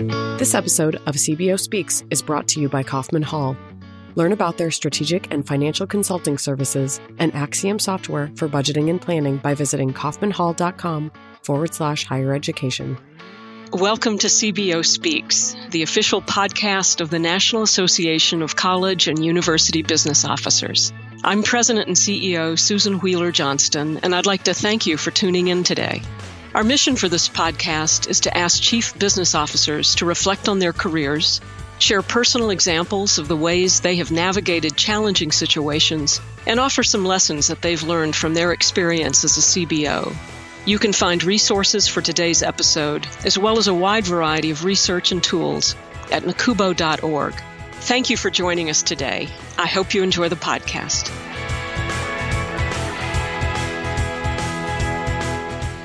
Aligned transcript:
This 0.00 0.54
episode 0.54 0.94
of 1.04 1.16
CBO 1.16 1.60
Speaks 1.60 2.04
is 2.08 2.22
brought 2.22 2.48
to 2.48 2.60
you 2.60 2.70
by 2.70 2.82
Kaufman 2.82 3.20
Hall. 3.20 3.54
Learn 4.14 4.32
about 4.32 4.56
their 4.56 4.70
strategic 4.70 5.30
and 5.30 5.46
financial 5.46 5.86
consulting 5.86 6.38
services 6.38 6.98
and 7.18 7.34
Axiom 7.34 7.78
software 7.78 8.30
for 8.34 8.48
budgeting 8.48 8.88
and 8.88 8.98
planning 8.98 9.36
by 9.36 9.52
visiting 9.52 9.92
kaufmanhall.com 9.92 11.12
forward 11.42 11.74
slash 11.74 12.06
higher 12.06 12.32
education. 12.32 12.96
Welcome 13.74 14.16
to 14.18 14.28
CBO 14.28 14.86
Speaks, 14.86 15.54
the 15.68 15.82
official 15.82 16.22
podcast 16.22 17.02
of 17.02 17.10
the 17.10 17.18
National 17.18 17.62
Association 17.62 18.40
of 18.40 18.56
College 18.56 19.06
and 19.06 19.22
University 19.22 19.82
Business 19.82 20.24
Officers. 20.24 20.94
I'm 21.24 21.42
President 21.42 21.88
and 21.88 21.96
CEO 21.96 22.58
Susan 22.58 23.00
Whealler 23.00 23.32
Johnston, 23.32 23.98
and 23.98 24.14
I'd 24.14 24.24
like 24.24 24.44
to 24.44 24.54
thank 24.54 24.86
you 24.86 24.96
for 24.96 25.10
tuning 25.10 25.48
in 25.48 25.62
today. 25.62 26.00
Our 26.52 26.64
mission 26.64 26.96
for 26.96 27.08
this 27.08 27.28
podcast 27.28 28.08
is 28.08 28.20
to 28.20 28.36
ask 28.36 28.60
chief 28.60 28.98
business 28.98 29.36
officers 29.36 29.94
to 29.96 30.04
reflect 30.04 30.48
on 30.48 30.58
their 30.58 30.72
careers, 30.72 31.40
share 31.78 32.02
personal 32.02 32.50
examples 32.50 33.18
of 33.18 33.28
the 33.28 33.36
ways 33.36 33.80
they 33.80 33.96
have 33.96 34.10
navigated 34.10 34.76
challenging 34.76 35.30
situations, 35.30 36.20
and 36.48 36.58
offer 36.58 36.82
some 36.82 37.04
lessons 37.04 37.46
that 37.46 37.62
they've 37.62 37.84
learned 37.84 38.16
from 38.16 38.34
their 38.34 38.50
experience 38.50 39.22
as 39.22 39.36
a 39.36 39.40
CBO. 39.40 40.12
You 40.66 40.80
can 40.80 40.92
find 40.92 41.22
resources 41.22 41.86
for 41.86 42.02
today's 42.02 42.42
episode, 42.42 43.06
as 43.24 43.38
well 43.38 43.58
as 43.58 43.68
a 43.68 43.74
wide 43.74 44.04
variety 44.04 44.50
of 44.50 44.64
research 44.64 45.12
and 45.12 45.22
tools 45.22 45.76
at 46.10 46.24
nacubo.org. 46.24 47.34
Thank 47.74 48.10
you 48.10 48.16
for 48.16 48.28
joining 48.28 48.70
us 48.70 48.82
today. 48.82 49.28
I 49.56 49.68
hope 49.68 49.94
you 49.94 50.02
enjoy 50.02 50.28
the 50.28 50.36
podcast. 50.36 51.29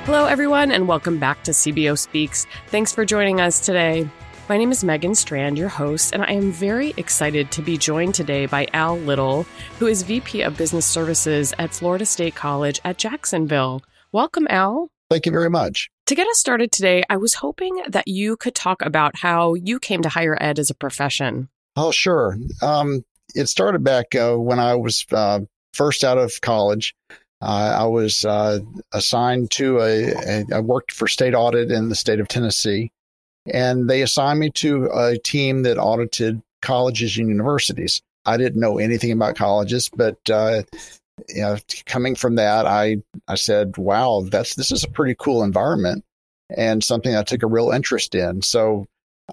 Hello, 0.06 0.26
everyone, 0.26 0.70
and 0.70 0.86
welcome 0.86 1.18
back 1.18 1.42
to 1.42 1.50
CBO 1.50 1.98
Speaks. 1.98 2.46
Thanks 2.68 2.92
for 2.92 3.04
joining 3.04 3.40
us 3.40 3.58
today. 3.58 4.08
My 4.48 4.56
name 4.56 4.70
is 4.70 4.84
Megan 4.84 5.16
Strand, 5.16 5.58
your 5.58 5.68
host, 5.68 6.14
and 6.14 6.22
I 6.22 6.30
am 6.30 6.52
very 6.52 6.94
excited 6.96 7.50
to 7.50 7.60
be 7.60 7.76
joined 7.76 8.14
today 8.14 8.46
by 8.46 8.68
Al 8.72 8.98
Little, 8.98 9.42
who 9.80 9.88
is 9.88 10.04
VP 10.04 10.42
of 10.42 10.56
Business 10.56 10.86
Services 10.86 11.52
at 11.58 11.74
Florida 11.74 12.06
State 12.06 12.36
College 12.36 12.80
at 12.84 12.98
Jacksonville. 12.98 13.82
Welcome, 14.12 14.46
Al. 14.48 14.92
Thank 15.10 15.26
you 15.26 15.32
very 15.32 15.50
much. 15.50 15.90
To 16.06 16.14
get 16.14 16.28
us 16.28 16.38
started 16.38 16.70
today, 16.70 17.02
I 17.10 17.16
was 17.16 17.34
hoping 17.34 17.82
that 17.88 18.06
you 18.06 18.36
could 18.36 18.54
talk 18.54 18.82
about 18.82 19.16
how 19.16 19.54
you 19.54 19.80
came 19.80 20.02
to 20.02 20.08
higher 20.08 20.38
ed 20.40 20.60
as 20.60 20.70
a 20.70 20.74
profession. 20.76 21.48
Oh, 21.74 21.90
sure. 21.90 22.38
Um, 22.62 23.04
it 23.34 23.48
started 23.48 23.82
back 23.82 24.14
uh, 24.14 24.36
when 24.36 24.60
I 24.60 24.76
was 24.76 25.04
uh, 25.10 25.40
first 25.72 26.04
out 26.04 26.16
of 26.16 26.40
college. 26.42 26.94
Uh, 27.46 27.76
I 27.78 27.84
was 27.84 28.24
uh, 28.24 28.58
assigned 28.92 29.52
to 29.52 29.78
a, 29.78 30.10
a, 30.10 30.44
I 30.52 30.58
worked 30.58 30.90
for 30.90 31.06
state 31.06 31.32
audit 31.32 31.70
in 31.70 31.88
the 31.88 31.94
state 31.94 32.18
of 32.18 32.26
Tennessee, 32.26 32.90
and 33.46 33.88
they 33.88 34.02
assigned 34.02 34.40
me 34.40 34.50
to 34.50 34.90
a 34.92 35.16
team 35.16 35.62
that 35.62 35.78
audited 35.78 36.42
colleges 36.60 37.16
and 37.16 37.28
universities. 37.28 38.02
I 38.24 38.36
didn't 38.36 38.60
know 38.60 38.78
anything 38.78 39.12
about 39.12 39.36
colleges, 39.36 39.88
but 39.88 40.18
uh, 40.28 40.64
you 41.28 41.42
know, 41.42 41.56
coming 41.86 42.16
from 42.16 42.34
that, 42.34 42.66
I 42.66 42.96
I 43.28 43.36
said, 43.36 43.76
"Wow, 43.76 44.24
that's 44.28 44.56
this 44.56 44.72
is 44.72 44.82
a 44.82 44.90
pretty 44.90 45.14
cool 45.16 45.44
environment 45.44 46.04
and 46.50 46.82
something 46.82 47.14
I 47.14 47.22
took 47.22 47.44
a 47.44 47.46
real 47.46 47.70
interest 47.70 48.16
in." 48.16 48.42
So 48.42 48.86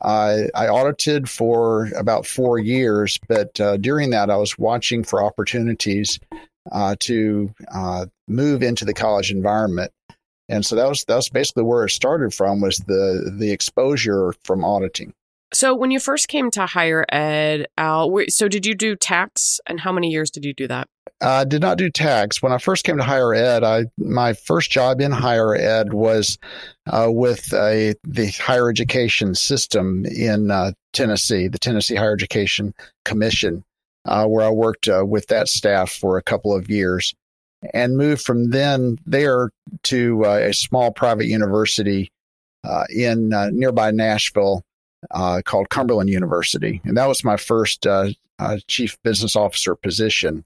I 0.03 0.49
I 0.53 0.67
audited 0.67 1.31
for 1.31 1.89
about 1.97 2.27
four 2.27 2.59
years, 2.59 3.17
but 3.27 3.59
uh, 3.59 3.77
during 3.77 4.11
that, 4.11 4.29
I 4.29 4.37
was 4.37 4.59
watching 4.59 5.03
for 5.03 5.23
opportunities 5.23 6.19
uh, 6.71 6.95
to 6.99 7.53
uh, 7.73 8.05
move 8.27 8.63
into 8.63 8.85
the 8.85 8.93
college 8.93 9.31
environment. 9.31 9.91
And 10.49 10.65
so 10.65 10.75
that 10.75 10.87
was 10.87 11.05
that 11.05 11.15
was 11.15 11.29
basically 11.29 11.63
where 11.63 11.85
it 11.85 11.91
started 11.91 12.33
from 12.33 12.61
was 12.61 12.77
the 12.79 13.33
the 13.37 13.51
exposure 13.51 14.33
from 14.43 14.63
auditing. 14.63 15.13
So 15.53 15.75
when 15.75 15.91
you 15.91 15.99
first 15.99 16.27
came 16.27 16.49
to 16.51 16.65
higher 16.65 17.05
ed, 17.09 17.67
Al, 17.77 18.11
so 18.27 18.47
did 18.47 18.65
you 18.65 18.73
do 18.73 18.95
tax, 18.95 19.59
and 19.67 19.79
how 19.79 19.91
many 19.91 20.09
years 20.09 20.31
did 20.31 20.45
you 20.45 20.53
do 20.53 20.67
that? 20.67 20.87
I 21.21 21.45
did 21.45 21.61
not 21.61 21.77
do 21.77 21.89
tax. 21.89 22.41
When 22.41 22.51
I 22.51 22.57
first 22.57 22.83
came 22.83 22.97
to 22.97 23.03
higher 23.03 23.33
ed, 23.33 23.63
I 23.63 23.85
my 23.97 24.33
first 24.33 24.71
job 24.71 24.99
in 24.99 25.11
higher 25.11 25.55
ed 25.55 25.93
was 25.93 26.37
uh, 26.87 27.07
with 27.09 27.53
a, 27.53 27.93
the 28.03 28.27
higher 28.31 28.69
education 28.69 29.35
system 29.35 30.05
in 30.05 30.51
uh, 30.51 30.71
Tennessee, 30.91 31.47
the 31.47 31.59
Tennessee 31.59 31.95
Higher 31.95 32.13
Education 32.13 32.73
Commission, 33.05 33.63
uh, 34.05 34.25
where 34.25 34.45
I 34.45 34.49
worked 34.49 34.87
uh, 34.87 35.05
with 35.05 35.27
that 35.27 35.47
staff 35.47 35.91
for 35.91 36.17
a 36.17 36.23
couple 36.23 36.55
of 36.55 36.69
years, 36.69 37.13
and 37.73 37.97
moved 37.97 38.21
from 38.21 38.49
then 38.49 38.97
there 39.05 39.51
to 39.83 40.25
uh, 40.25 40.37
a 40.37 40.53
small 40.53 40.91
private 40.91 41.27
university 41.27 42.11
uh, 42.63 42.85
in 42.89 43.29
nearby 43.51 43.91
Nashville 43.91 44.63
called 45.45 45.69
Cumberland 45.69 46.09
University, 46.09 46.81
and 46.85 46.97
that 46.97 47.07
was 47.07 47.23
my 47.23 47.37
first 47.37 47.85
chief 48.67 48.97
business 49.03 49.35
officer 49.35 49.75
position 49.75 50.43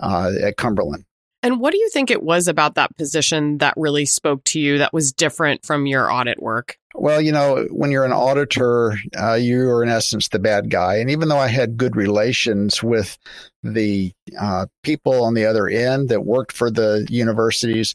uh, 0.00 0.32
at 0.42 0.56
Cumberland. 0.56 1.04
And 1.42 1.58
what 1.58 1.72
do 1.72 1.78
you 1.78 1.88
think 1.90 2.10
it 2.10 2.22
was 2.22 2.46
about 2.46 2.76
that 2.76 2.96
position 2.96 3.58
that 3.58 3.74
really 3.76 4.06
spoke 4.06 4.44
to 4.44 4.60
you 4.60 4.78
that 4.78 4.92
was 4.92 5.12
different 5.12 5.66
from 5.66 5.86
your 5.86 6.10
audit 6.10 6.40
work? 6.40 6.76
Well, 6.94 7.20
you 7.20 7.32
know, 7.32 7.66
when 7.70 7.90
you're 7.90 8.04
an 8.04 8.12
auditor, 8.12 8.96
uh, 9.18 9.34
you're 9.34 9.82
in 9.82 9.88
essence 9.88 10.28
the 10.28 10.38
bad 10.38 10.70
guy. 10.70 10.96
And 10.96 11.10
even 11.10 11.28
though 11.28 11.38
I 11.38 11.48
had 11.48 11.76
good 11.76 11.96
relations 11.96 12.82
with 12.82 13.18
the 13.62 14.12
uh, 14.38 14.66
people 14.82 15.24
on 15.24 15.34
the 15.34 15.46
other 15.46 15.68
end 15.68 16.10
that 16.10 16.24
worked 16.24 16.52
for 16.52 16.70
the 16.70 17.06
universities, 17.10 17.94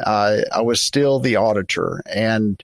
uh, 0.00 0.38
I 0.52 0.62
was 0.62 0.80
still 0.80 1.18
the 1.18 1.36
auditor. 1.36 2.02
And 2.06 2.62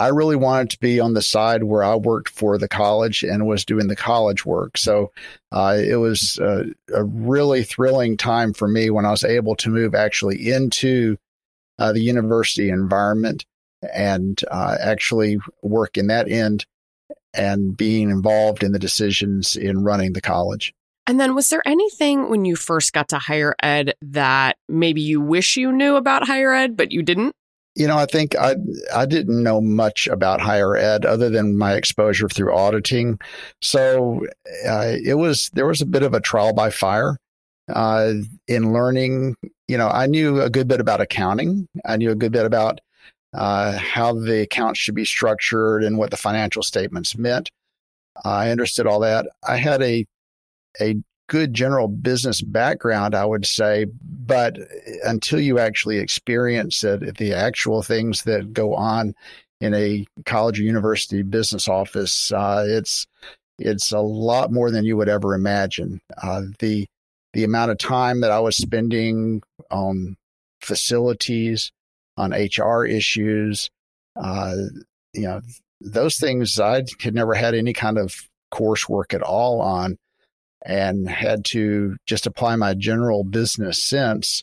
I 0.00 0.08
really 0.08 0.34
wanted 0.34 0.70
to 0.70 0.80
be 0.80 0.98
on 0.98 1.12
the 1.12 1.20
side 1.20 1.62
where 1.62 1.84
I 1.84 1.94
worked 1.94 2.30
for 2.30 2.56
the 2.56 2.68
college 2.68 3.22
and 3.22 3.46
was 3.46 3.66
doing 3.66 3.86
the 3.86 3.94
college 3.94 4.46
work. 4.46 4.78
So 4.78 5.12
uh, 5.52 5.76
it 5.78 5.96
was 5.96 6.38
a, 6.38 6.64
a, 6.94 7.04
really 7.04 7.64
thrilling 7.64 8.16
time 8.16 8.54
for 8.54 8.66
me 8.66 8.88
when 8.88 9.04
I 9.04 9.10
was 9.10 9.24
able 9.24 9.56
to 9.56 9.68
move 9.68 9.94
actually 9.94 10.50
into 10.50 11.18
uh, 11.78 11.92
the 11.92 12.00
university 12.00 12.70
environment 12.70 13.44
and 13.94 14.40
uh, 14.50 14.78
actually 14.80 15.36
work 15.60 15.98
in 15.98 16.06
that 16.06 16.30
end 16.30 16.64
and 17.34 17.76
being 17.76 18.08
involved 18.08 18.62
in 18.62 18.72
the 18.72 18.78
decisions 18.78 19.54
in 19.54 19.84
running 19.84 20.14
the 20.14 20.22
college. 20.22 20.72
And 21.06 21.20
then, 21.20 21.34
was 21.34 21.50
there 21.50 21.62
anything 21.66 22.30
when 22.30 22.46
you 22.46 22.56
first 22.56 22.94
got 22.94 23.08
to 23.08 23.18
higher 23.18 23.54
ed 23.62 23.94
that 24.00 24.56
maybe 24.66 25.02
you 25.02 25.20
wish 25.20 25.58
you 25.58 25.72
knew 25.72 25.96
about 25.96 26.26
higher 26.26 26.54
ed, 26.54 26.74
but 26.76 26.90
you 26.90 27.02
didn't? 27.02 27.34
You 27.80 27.86
know, 27.86 27.96
I 27.96 28.04
think 28.04 28.36
I 28.36 28.56
I 28.94 29.06
didn't 29.06 29.42
know 29.42 29.58
much 29.62 30.06
about 30.06 30.42
higher 30.42 30.76
ed 30.76 31.06
other 31.06 31.30
than 31.30 31.56
my 31.56 31.72
exposure 31.72 32.28
through 32.28 32.54
auditing. 32.54 33.18
So 33.62 34.26
uh, 34.68 34.96
it 35.02 35.14
was 35.14 35.48
there 35.54 35.66
was 35.66 35.80
a 35.80 35.86
bit 35.86 36.02
of 36.02 36.12
a 36.12 36.20
trial 36.20 36.52
by 36.52 36.68
fire 36.68 37.16
uh, 37.74 38.12
in 38.46 38.74
learning. 38.74 39.34
You 39.66 39.78
know, 39.78 39.88
I 39.88 40.04
knew 40.04 40.42
a 40.42 40.50
good 40.50 40.68
bit 40.68 40.78
about 40.78 41.00
accounting. 41.00 41.66
I 41.86 41.96
knew 41.96 42.10
a 42.10 42.14
good 42.14 42.32
bit 42.32 42.44
about 42.44 42.82
uh, 43.32 43.78
how 43.78 44.12
the 44.12 44.42
accounts 44.42 44.78
should 44.78 44.94
be 44.94 45.06
structured 45.06 45.82
and 45.82 45.96
what 45.96 46.10
the 46.10 46.18
financial 46.18 46.62
statements 46.62 47.16
meant. 47.16 47.50
I 48.26 48.50
understood 48.50 48.86
all 48.86 49.00
that. 49.00 49.26
I 49.48 49.56
had 49.56 49.80
a 49.80 50.04
a 50.82 50.96
good 51.30 51.54
general 51.54 51.86
business 51.86 52.42
background, 52.42 53.14
I 53.14 53.24
would 53.24 53.46
say, 53.46 53.86
but 54.26 54.58
until 55.04 55.38
you 55.38 55.60
actually 55.60 55.98
experience 55.98 56.82
it, 56.82 57.18
the 57.18 57.32
actual 57.32 57.82
things 57.82 58.24
that 58.24 58.52
go 58.52 58.74
on 58.74 59.14
in 59.60 59.72
a 59.72 60.04
college 60.26 60.58
or 60.58 60.64
university 60.64 61.22
business 61.22 61.68
office, 61.68 62.32
uh, 62.32 62.64
it's 62.66 63.06
it's 63.60 63.92
a 63.92 64.00
lot 64.00 64.50
more 64.50 64.72
than 64.72 64.84
you 64.84 64.96
would 64.96 65.08
ever 65.08 65.34
imagine. 65.34 66.00
Uh, 66.20 66.42
the 66.58 66.86
the 67.32 67.44
amount 67.44 67.70
of 67.70 67.78
time 67.78 68.22
that 68.22 68.32
I 68.32 68.40
was 68.40 68.56
spending 68.56 69.40
on 69.70 70.16
facilities, 70.60 71.70
on 72.16 72.32
HR 72.32 72.84
issues, 72.84 73.70
uh, 74.20 74.56
you 75.14 75.22
know, 75.22 75.40
those 75.80 76.18
things 76.18 76.58
I 76.58 76.82
had 77.00 77.14
never 77.14 77.34
had 77.34 77.54
any 77.54 77.72
kind 77.72 77.98
of 77.98 78.16
coursework 78.52 79.14
at 79.14 79.22
all 79.22 79.60
on 79.60 79.96
and 80.64 81.08
had 81.08 81.44
to 81.46 81.96
just 82.06 82.26
apply 82.26 82.56
my 82.56 82.74
general 82.74 83.24
business 83.24 83.82
sense 83.82 84.42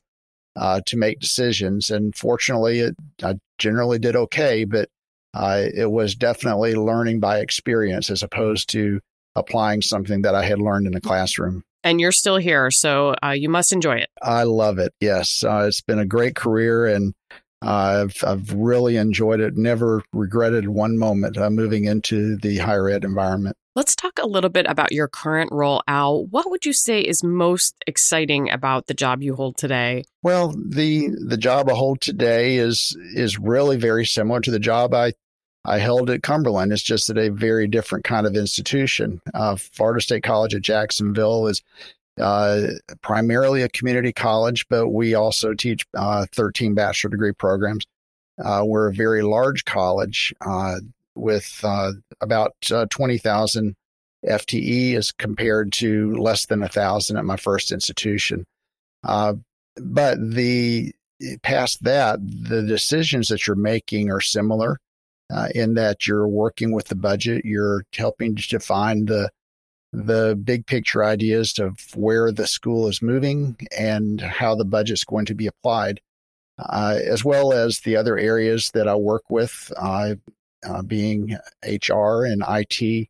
uh, 0.55 0.81
to 0.85 0.97
make 0.97 1.19
decisions. 1.19 1.89
And 1.91 2.15
fortunately, 2.15 2.79
it, 2.79 2.95
I 3.23 3.35
generally 3.57 3.99
did 3.99 4.15
okay, 4.15 4.63
but 4.63 4.89
uh, 5.33 5.65
it 5.73 5.91
was 5.91 6.15
definitely 6.15 6.75
learning 6.75 7.19
by 7.19 7.39
experience 7.39 8.09
as 8.09 8.23
opposed 8.23 8.69
to 8.69 8.99
applying 9.35 9.81
something 9.81 10.23
that 10.23 10.33
I 10.33 10.43
had 10.43 10.59
learned 10.59 10.87
in 10.87 10.93
the 10.93 11.01
classroom. 11.01 11.63
And 11.83 12.01
you're 12.01 12.11
still 12.11 12.37
here, 12.37 12.71
so 12.71 13.13
uh, 13.23 13.29
you 13.29 13.49
must 13.49 13.71
enjoy 13.71 13.97
it. 13.97 14.09
I 14.21 14.43
love 14.43 14.79
it. 14.79 14.93
Yes, 14.99 15.43
uh, 15.43 15.65
it's 15.67 15.81
been 15.81 15.99
a 15.99 16.05
great 16.05 16.35
career, 16.35 16.87
and 16.87 17.13
I've 17.61 18.15
I've 18.25 18.53
really 18.53 18.97
enjoyed 18.97 19.39
it. 19.39 19.57
Never 19.57 20.03
regretted 20.13 20.69
one 20.69 20.97
moment 20.97 21.37
uh, 21.37 21.49
moving 21.49 21.85
into 21.85 22.37
the 22.37 22.57
higher 22.57 22.89
ed 22.89 23.03
environment. 23.03 23.57
Let's 23.75 23.95
talk 23.95 24.19
a 24.19 24.27
little 24.27 24.49
bit 24.49 24.65
about 24.67 24.91
your 24.91 25.07
current 25.07 25.51
role, 25.51 25.83
Al. 25.87 26.25
What 26.25 26.49
would 26.49 26.65
you 26.65 26.73
say 26.73 27.01
is 27.01 27.23
most 27.23 27.75
exciting 27.85 28.49
about 28.49 28.87
the 28.87 28.95
job 28.95 29.21
you 29.21 29.35
hold 29.35 29.57
today? 29.57 30.03
Well, 30.23 30.55
the 30.57 31.09
the 31.27 31.37
job 31.37 31.69
I 31.69 31.73
hold 31.73 32.01
today 32.01 32.57
is 32.57 32.97
is 33.13 33.37
really 33.37 33.77
very 33.77 34.05
similar 34.05 34.41
to 34.41 34.51
the 34.51 34.59
job 34.59 34.93
I 34.93 35.13
I 35.65 35.79
held 35.79 36.09
at 36.09 36.23
Cumberland. 36.23 36.71
It's 36.71 36.81
just 36.81 37.09
at 37.09 37.17
a 37.17 37.29
very 37.29 37.67
different 37.67 38.05
kind 38.05 38.25
of 38.25 38.35
institution. 38.35 39.21
Uh, 39.33 39.57
Florida 39.57 40.01
State 40.01 40.23
College 40.23 40.55
at 40.55 40.61
Jacksonville 40.61 41.47
is 41.47 41.61
uh, 42.19 42.67
primarily 43.01 43.61
a 43.61 43.69
community 43.69 44.11
college, 44.11 44.65
but 44.69 44.89
we 44.89 45.13
also 45.13 45.53
teach 45.53 45.85
uh, 45.95 46.25
13 46.33 46.73
bachelor 46.73 47.09
degree 47.09 47.33
programs. 47.33 47.85
Uh, 48.43 48.63
we're 48.65 48.89
a 48.89 48.93
very 48.93 49.23
large 49.23 49.65
college 49.65 50.33
uh, 50.41 50.75
with 51.15 51.59
uh, 51.63 51.91
about 52.21 52.53
20,000 52.89 53.75
FTE 54.25 54.95
as 54.95 55.11
compared 55.11 55.71
to 55.73 56.15
less 56.15 56.45
than 56.45 56.63
a 56.63 56.67
thousand 56.67 57.17
at 57.17 57.25
my 57.25 57.37
first 57.37 57.71
institution. 57.71 58.45
but 59.03 59.35
the 60.19 60.91
past 61.41 61.83
that, 61.83 62.19
the 62.21 62.63
decisions 62.63 63.27
that 63.29 63.47
you're 63.47 63.55
making 63.55 64.11
are 64.11 64.21
similar 64.21 64.79
uh, 65.31 65.49
in 65.53 65.73
that 65.75 66.07
you're 66.07 66.27
working 66.27 66.71
with 66.71 66.87
the 66.87 66.95
budget, 66.95 67.43
you're 67.45 67.83
helping 67.95 68.35
to 68.35 68.47
define 68.47 69.05
the 69.05 69.29
the 69.93 70.39
big 70.43 70.65
picture 70.65 71.03
ideas 71.03 71.57
of 71.59 71.77
where 71.95 72.31
the 72.31 72.47
school 72.47 72.87
is 72.87 73.01
moving 73.01 73.57
and 73.77 74.21
how 74.21 74.55
the 74.55 74.65
budget's 74.65 75.03
going 75.03 75.25
to 75.25 75.35
be 75.35 75.47
applied, 75.47 76.01
uh, 76.59 76.99
as 77.05 77.23
well 77.23 77.53
as 77.53 77.79
the 77.79 77.95
other 77.95 78.17
areas 78.17 78.69
that 78.73 78.87
I 78.87 78.95
work 78.95 79.23
with, 79.29 79.71
uh, 79.77 80.15
uh 80.67 80.81
being 80.81 81.37
HR 81.63 82.25
and 82.25 82.43
IT 82.47 83.07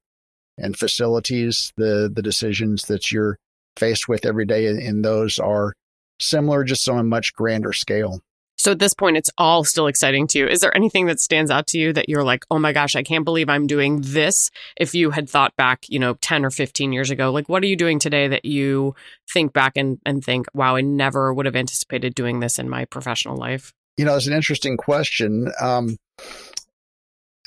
and 0.58 0.78
facilities. 0.78 1.72
The 1.78 2.12
the 2.14 2.22
decisions 2.22 2.84
that 2.84 3.12
you're 3.12 3.38
faced 3.78 4.08
with 4.08 4.26
every 4.26 4.46
day 4.46 4.68
in 4.68 5.02
those 5.02 5.40
are 5.40 5.74
similar, 6.20 6.64
just 6.64 6.88
on 6.90 7.00
a 7.00 7.04
much 7.04 7.34
grander 7.34 7.74
scale. 7.74 8.22
So 8.58 8.72
at 8.72 8.80
this 8.80 8.94
point, 8.94 9.18
it's 9.18 9.30
all 9.38 9.64
still 9.64 9.88
exciting 9.88 10.26
to 10.28 10.40
you. 10.40 10.48
Is 10.48 10.62
there 10.62 10.76
anything 10.76 11.06
that 11.06 11.20
stands 11.20 11.52
out 11.52 11.68
to 11.68 11.78
you 11.78 11.94
that 11.94 12.10
you're 12.10 12.24
like, 12.24 12.44
oh 12.50 12.58
my 12.58 12.74
gosh, 12.74 12.96
I 12.96 13.04
can't 13.04 13.24
believe 13.24 13.50
I'm 13.50 13.68
doing 13.68 14.02
this? 14.02 14.50
If 14.76 14.96
you 14.96 15.12
had 15.12 15.30
thought 15.30 15.56
back, 15.56 15.86
you 15.90 16.00
know, 16.00 16.16
10 16.16 16.44
or 16.44 16.50
15 16.50 16.92
years 16.92 17.12
ago, 17.12 17.32
like 17.32 17.48
what 17.48 17.62
are 17.64 17.68
you 17.68 17.76
doing 17.76 18.00
today 18.00 18.28
that 18.28 18.46
you 18.46 18.96
think 19.32 19.54
back 19.54 19.74
and, 19.78 20.00
and 20.06 20.24
think, 20.24 20.48
wow, 20.54 20.76
I 20.76 20.82
never 20.82 21.34
would 21.34 21.46
have 21.46 21.56
anticipated 21.56 22.16
doing 22.16 22.40
this 22.40 22.58
in 22.58 22.68
my 22.68 22.86
professional 22.86 23.38
life? 23.38 23.74
You 23.96 24.06
know, 24.06 24.16
it's 24.16 24.28
an 24.28 24.34
interesting 24.34 24.76
question. 24.76 25.52
Um, 25.62 25.98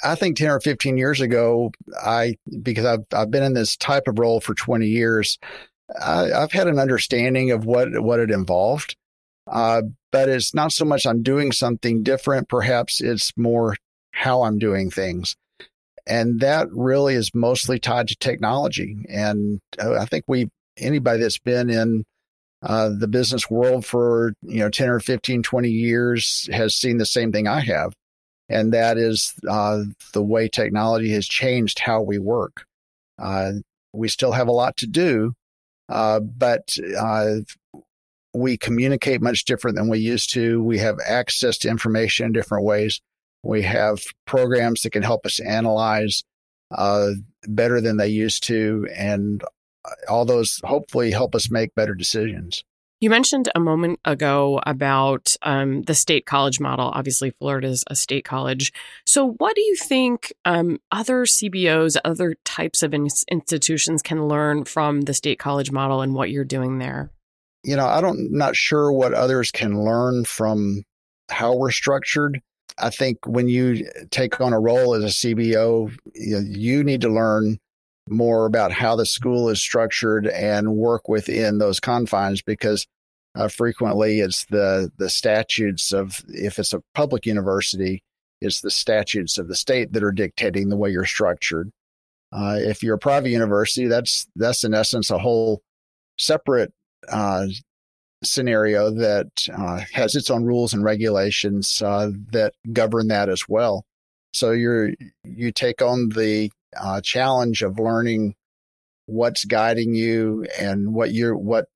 I 0.05 0.15
think 0.15 0.37
10 0.37 0.51
or 0.51 0.61
15 0.61 0.97
years 0.97 1.21
ago, 1.21 1.73
I, 2.03 2.37
because 2.63 2.85
I've, 2.85 3.05
I've 3.13 3.31
been 3.31 3.43
in 3.43 3.55
this 3.55 3.77
type 3.77 4.07
of 4.07 4.19
role 4.19 4.41
for 4.41 4.55
20 4.55 4.87
years, 4.87 5.39
I, 6.01 6.29
have 6.29 6.53
had 6.53 6.69
an 6.69 6.79
understanding 6.79 7.51
of 7.51 7.65
what, 7.65 8.01
what 8.01 8.21
it 8.21 8.31
involved. 8.31 8.97
Uh, 9.51 9.83
but 10.13 10.29
it's 10.29 10.55
not 10.55 10.73
so 10.73 10.85
much 10.85 11.07
I'm 11.07 11.23
doing 11.23 11.53
something 11.53 12.03
different. 12.03 12.49
Perhaps 12.49 13.01
it's 13.01 13.33
more 13.37 13.77
how 14.13 14.43
I'm 14.43 14.59
doing 14.59 14.91
things. 14.91 15.37
And 16.07 16.41
that 16.41 16.69
really 16.73 17.15
is 17.15 17.35
mostly 17.35 17.79
tied 17.79 18.09
to 18.09 18.17
technology. 18.17 19.05
And 19.09 19.61
uh, 19.79 19.95
I 19.95 20.07
think 20.07 20.25
we, 20.27 20.49
anybody 20.77 21.21
that's 21.21 21.39
been 21.39 21.69
in 21.69 22.05
uh, 22.63 22.91
the 22.97 23.09
business 23.09 23.51
world 23.51 23.85
for, 23.85 24.33
you 24.43 24.61
know, 24.61 24.71
10 24.71 24.89
or 24.89 25.01
15, 25.01 25.43
20 25.43 25.69
years 25.69 26.49
has 26.53 26.75
seen 26.75 26.99
the 26.99 27.07
same 27.07 27.33
thing 27.33 27.47
I 27.49 27.61
have. 27.61 27.93
And 28.49 28.73
that 28.73 28.99
is 28.99 29.33
uh, 29.49 29.83
the 30.13 30.23
way 30.23 30.49
technology 30.49 31.13
has 31.13 31.27
changed 31.27 31.79
how 31.79 32.03
we 32.03 32.19
work. 32.19 32.65
Uh, 33.19 33.53
we 33.93 34.09
still 34.09 34.33
have 34.33 34.49
a 34.49 34.53
lot 34.53 34.77
to 34.79 34.87
do, 34.87 35.35
uh, 35.89 36.21
but 36.21 36.77
we 38.35 38.57
communicate 38.57 39.21
much 39.21 39.45
different 39.45 39.77
than 39.77 39.89
we 39.89 39.99
used 39.99 40.33
to. 40.35 40.63
We 40.63 40.79
have 40.79 40.99
access 41.07 41.59
to 41.59 41.69
information 41.69 42.27
in 42.27 42.33
different 42.33 42.65
ways. 42.65 43.01
We 43.43 43.63
have 43.63 44.03
programs 44.27 44.83
that 44.83 44.91
can 44.91 45.03
help 45.03 45.27
us 45.27 45.41
analyze 45.41 46.25
uh, 46.71 47.11
better 47.47 47.81
than 47.81 47.97
they 47.97 48.09
used 48.09 48.45
to. 48.45 48.87
And 48.95 49.43
all 50.09 50.25
those 50.25 50.61
hopefully 50.65 51.11
help 51.11 51.35
us 51.35 51.51
make 51.51 51.75
better 51.75 51.95
decisions. 51.95 52.65
You 53.01 53.09
mentioned 53.09 53.49
a 53.55 53.61
moment 53.61 53.99
ago 54.05 54.61
about 54.67 55.35
um, 55.41 55.83
the 55.83 55.95
state 55.95 56.27
college 56.27 56.61
model. 56.61 56.91
Obviously, 56.95 57.31
Florida 57.31 57.69
is 57.69 57.83
a 57.87 57.97
state 57.97 58.27
college. 58.27 58.75
So, 59.07 59.33
what 59.39 59.57
do 59.57 59.63
you 59.63 59.75
think 59.75 60.35
um, 60.45 60.81
other 60.93 61.25
CBOs, 61.25 61.97
other 62.05 62.37
types 62.45 62.83
of 62.83 62.93
in- 62.93 63.09
institutions 63.31 64.03
can 64.03 64.29
learn 64.29 64.67
from 64.67 65.01
the 65.03 65.15
state 65.15 65.39
college 65.39 65.73
model 65.73 66.03
and 66.03 66.15
what 66.15 66.31
you're 66.31 66.45
doing 66.45 66.77
there? 66.77 67.11
You 67.63 67.77
know, 67.77 67.87
I 67.87 68.01
don't 68.01 68.33
not 68.33 68.57
sure 68.57 68.93
what 68.93 69.15
others 69.15 69.51
can 69.51 69.85
learn 69.85 70.25
from 70.25 70.83
how 71.31 71.55
we're 71.55 71.71
structured. 71.71 72.41
I 72.79 72.91
think 72.91 73.19
when 73.27 73.49
you 73.49 73.87
take 74.11 74.41
on 74.41 74.53
a 74.53 74.61
role 74.61 74.95
as 74.95 75.05
a 75.05 75.09
CBO, 75.09 75.95
you, 76.15 76.39
you 76.39 76.85
need 76.85 77.03
to 77.03 77.09
learn 77.09 77.59
more 78.09 78.47
about 78.47 78.73
how 78.73 78.97
the 78.97 79.07
school 79.07 79.49
is 79.49 79.61
structured 79.61 80.27
and 80.27 80.77
work 80.77 81.09
within 81.09 81.59
those 81.59 81.81
confines 81.81 82.43
because 82.43 82.87
uh, 83.37 83.47
frequently 83.47 84.21
it's 84.21 84.45
the 84.47 84.91
the 84.99 85.09
statutes 85.09 85.93
of 85.93 86.25
if 86.29 86.59
it's 86.59 86.73
a 86.73 86.83
public 86.95 87.25
university 87.25 88.03
it's 88.41 88.61
the 88.61 88.71
statutes 88.71 89.39
of 89.39 89.47
the 89.47 89.55
state 89.55 89.93
that 89.93 90.03
are 90.03 90.11
dictating 90.11 90.69
the 90.69 90.77
way 90.77 90.91
you're 90.91 91.05
structured 91.05 91.71
uh, 92.33 92.57
if 92.59 92.83
you're 92.83 92.97
a 92.97 92.99
private 92.99 93.31
university 93.31 93.87
that's 93.87 94.27
that's 94.35 94.65
in 94.65 94.75
essence 94.75 95.11
a 95.11 95.19
whole 95.19 95.63
separate 96.19 96.73
uh, 97.09 97.47
scenario 98.23 98.91
that 98.91 99.29
uh, 99.57 99.81
has 99.93 100.15
its 100.15 100.31
own 100.31 100.45
rules 100.45 100.73
and 100.73 100.85
regulations 100.85 101.81
uh, 101.83 102.11
that 102.33 102.55
govern 102.73 103.09
that 103.09 103.29
as 103.29 103.49
well. 103.49 103.85
So 104.33 104.53
you're 104.53 104.91
you 105.25 105.53
take 105.53 105.83
on 105.83 106.11
the 106.11 106.51
uh, 106.81 107.01
challenge 107.01 107.63
of 107.63 107.79
learning 107.79 108.35
what's 109.07 109.45
guiding 109.45 109.95
you 109.95 110.47
and 110.59 110.95
what 110.95 111.13
your 111.13 111.37
what 111.37 111.67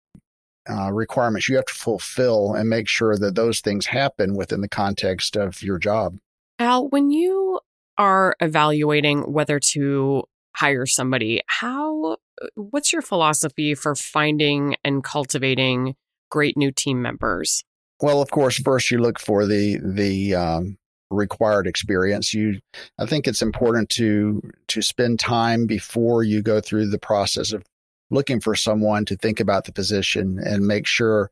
uh, 0.71 0.93
requirements 0.93 1.49
you 1.49 1.57
have 1.57 1.67
to 1.67 1.75
fulfill 1.75 2.55
and 2.55 2.69
make 2.69 2.89
sure 2.89 3.17
that 3.19 3.35
those 3.35 3.61
things 3.61 3.87
happen 3.87 4.35
within 4.35 4.61
the 4.61 4.69
context 4.69 5.37
of 5.37 5.63
your 5.63 5.79
job. 5.79 6.17
Al, 6.59 6.89
when 6.89 7.11
you 7.11 7.61
are 7.99 8.37
evaluating 8.41 9.21
whether 9.31 9.59
to 9.61 10.25
hire 10.55 10.87
somebody, 10.87 11.43
how 11.47 12.17
what's 12.55 12.93
your 12.93 13.03
philosophy 13.03 13.75
for 13.75 13.95
finding 13.95 14.77
and 14.85 15.03
cultivating 15.05 15.97
great 16.31 16.57
new 16.57 16.73
team 16.73 17.03
members? 17.03 17.63
Well, 18.01 18.21
of 18.21 18.31
course, 18.31 18.59
first 18.59 18.91
you 18.91 18.99
look 18.99 19.19
for 19.19 19.47
the 19.47 19.79
the 19.83 20.35
um, 20.35 20.79
required 21.11 21.67
experience. 21.67 22.35
You, 22.35 22.61
I 22.99 23.07
think 23.07 23.27
it's 23.27 23.43
important 23.43 23.89
to 23.91 24.43
to 24.69 24.83
spend 24.83 25.21
time 25.21 25.67
before 25.67 26.23
you 26.23 26.43
go 26.43 26.61
through 26.61 26.91
the 26.91 26.99
process 26.99 27.53
of 27.53 27.65
looking 28.11 28.41
for 28.41 28.55
someone 28.55 29.05
to 29.07 29.17
think 29.17 29.41
about 29.41 29.65
the 29.65 29.73
position 29.73 30.39
and 30.45 30.67
make 30.67 30.87
sure 30.87 31.31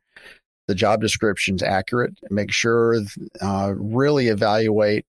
the 0.69 0.75
job 0.75 1.01
description 1.01 1.57
is 1.57 1.63
accurate. 1.63 2.19
Make 2.31 2.53
sure 2.53 3.01
uh, 3.41 3.75
really 3.77 4.29
evaluate 4.29 5.05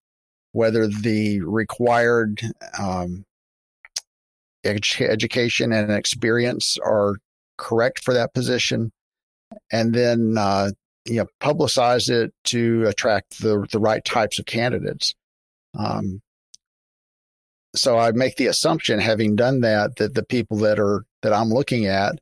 whether 0.52 0.88
the 0.88 1.42
required 1.42 2.42
um, 2.80 3.26
education 4.66 5.72
and 5.72 5.92
experience 5.92 6.78
are 6.84 7.16
correct 7.58 8.00
for 8.04 8.14
that 8.14 8.34
position 8.34 8.92
and 9.72 9.94
then 9.94 10.36
uh, 10.38 10.72
you 11.06 11.16
know 11.16 11.28
publicize 11.42 12.10
it 12.10 12.34
to 12.46 12.86
attract 12.88 13.42
the 13.42 13.66
the 13.72 13.80
right 13.80 14.04
types 14.04 14.40
of 14.40 14.46
candidates. 14.46 15.14
Um, 15.78 16.22
so 17.76 17.98
I 17.98 18.12
make 18.12 18.36
the 18.36 18.48
assumption, 18.48 19.00
having 19.00 19.36
done 19.36 19.62
that, 19.62 19.96
that 19.96 20.14
the 20.14 20.24
people 20.24 20.58
that 20.58 20.80
are 20.80 21.06
that 21.22 21.34
I'm 21.34 21.50
looking 21.50 21.88
at 21.88 22.20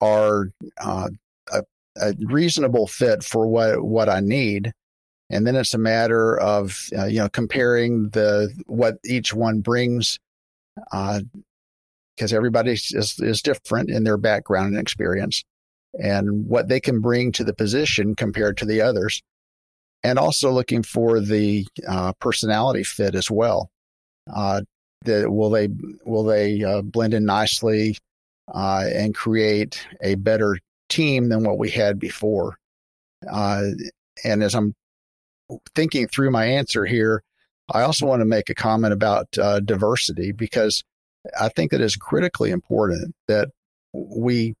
are 0.00 0.48
uh, 0.80 1.08
a, 1.52 1.62
a, 1.96 2.14
reasonable 2.20 2.86
fit 2.86 3.24
for 3.24 3.46
what 3.46 3.82
what 3.82 4.08
I 4.08 4.20
need, 4.20 4.72
and 5.30 5.46
then 5.46 5.56
it's 5.56 5.74
a 5.74 5.78
matter 5.78 6.38
of 6.38 6.78
uh, 6.96 7.06
you 7.06 7.18
know 7.18 7.28
comparing 7.28 8.10
the 8.10 8.52
what 8.66 8.98
each 9.04 9.32
one 9.32 9.60
brings, 9.60 10.18
because 12.18 12.32
everybody 12.32 12.72
is 12.72 13.14
is 13.20 13.42
different 13.42 13.90
in 13.90 14.02
their 14.02 14.16
background 14.16 14.74
and 14.74 14.80
experience 14.80 15.44
and 15.98 16.46
what 16.46 16.68
they 16.68 16.80
can 16.80 17.00
bring 17.00 17.30
to 17.32 17.44
the 17.44 17.54
position 17.54 18.14
compared 18.14 18.56
to 18.58 18.66
the 18.66 18.80
others. 18.80 19.22
And 20.02 20.18
also 20.18 20.50
looking 20.50 20.82
for 20.82 21.20
the 21.20 21.66
uh, 21.86 22.12
personality 22.20 22.84
fit 22.84 23.14
as 23.14 23.30
well. 23.30 23.70
Uh, 24.32 24.62
that 25.04 25.30
will 25.30 25.50
they 25.50 25.68
will 26.04 26.24
they 26.24 26.62
uh, 26.62 26.82
blend 26.82 27.14
in 27.14 27.24
nicely 27.24 27.96
uh, 28.52 28.84
and 28.92 29.14
create 29.14 29.86
a 30.02 30.16
better 30.16 30.58
team 30.88 31.28
than 31.28 31.44
what 31.44 31.58
we 31.58 31.70
had 31.70 31.98
before? 31.98 32.58
Uh, 33.30 33.62
and 34.24 34.42
as 34.42 34.54
I'm 34.54 34.74
thinking 35.74 36.08
through 36.08 36.30
my 36.30 36.46
answer 36.46 36.84
here, 36.84 37.22
I 37.72 37.82
also 37.82 38.06
want 38.06 38.20
to 38.20 38.26
make 38.26 38.50
a 38.50 38.54
comment 38.54 38.92
about 38.92 39.26
uh, 39.38 39.60
diversity 39.60 40.32
because 40.32 40.82
I 41.38 41.48
think 41.48 41.72
it 41.72 41.80
is 41.80 41.96
critically 41.96 42.50
important 42.50 43.14
that 43.26 43.48
we 43.92 44.54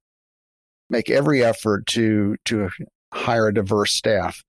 make 0.90 1.10
every 1.10 1.44
effort 1.44 1.86
to 1.86 2.36
to 2.46 2.70
hire 3.12 3.48
a 3.48 3.54
diverse 3.54 3.92
staff. 3.92 4.42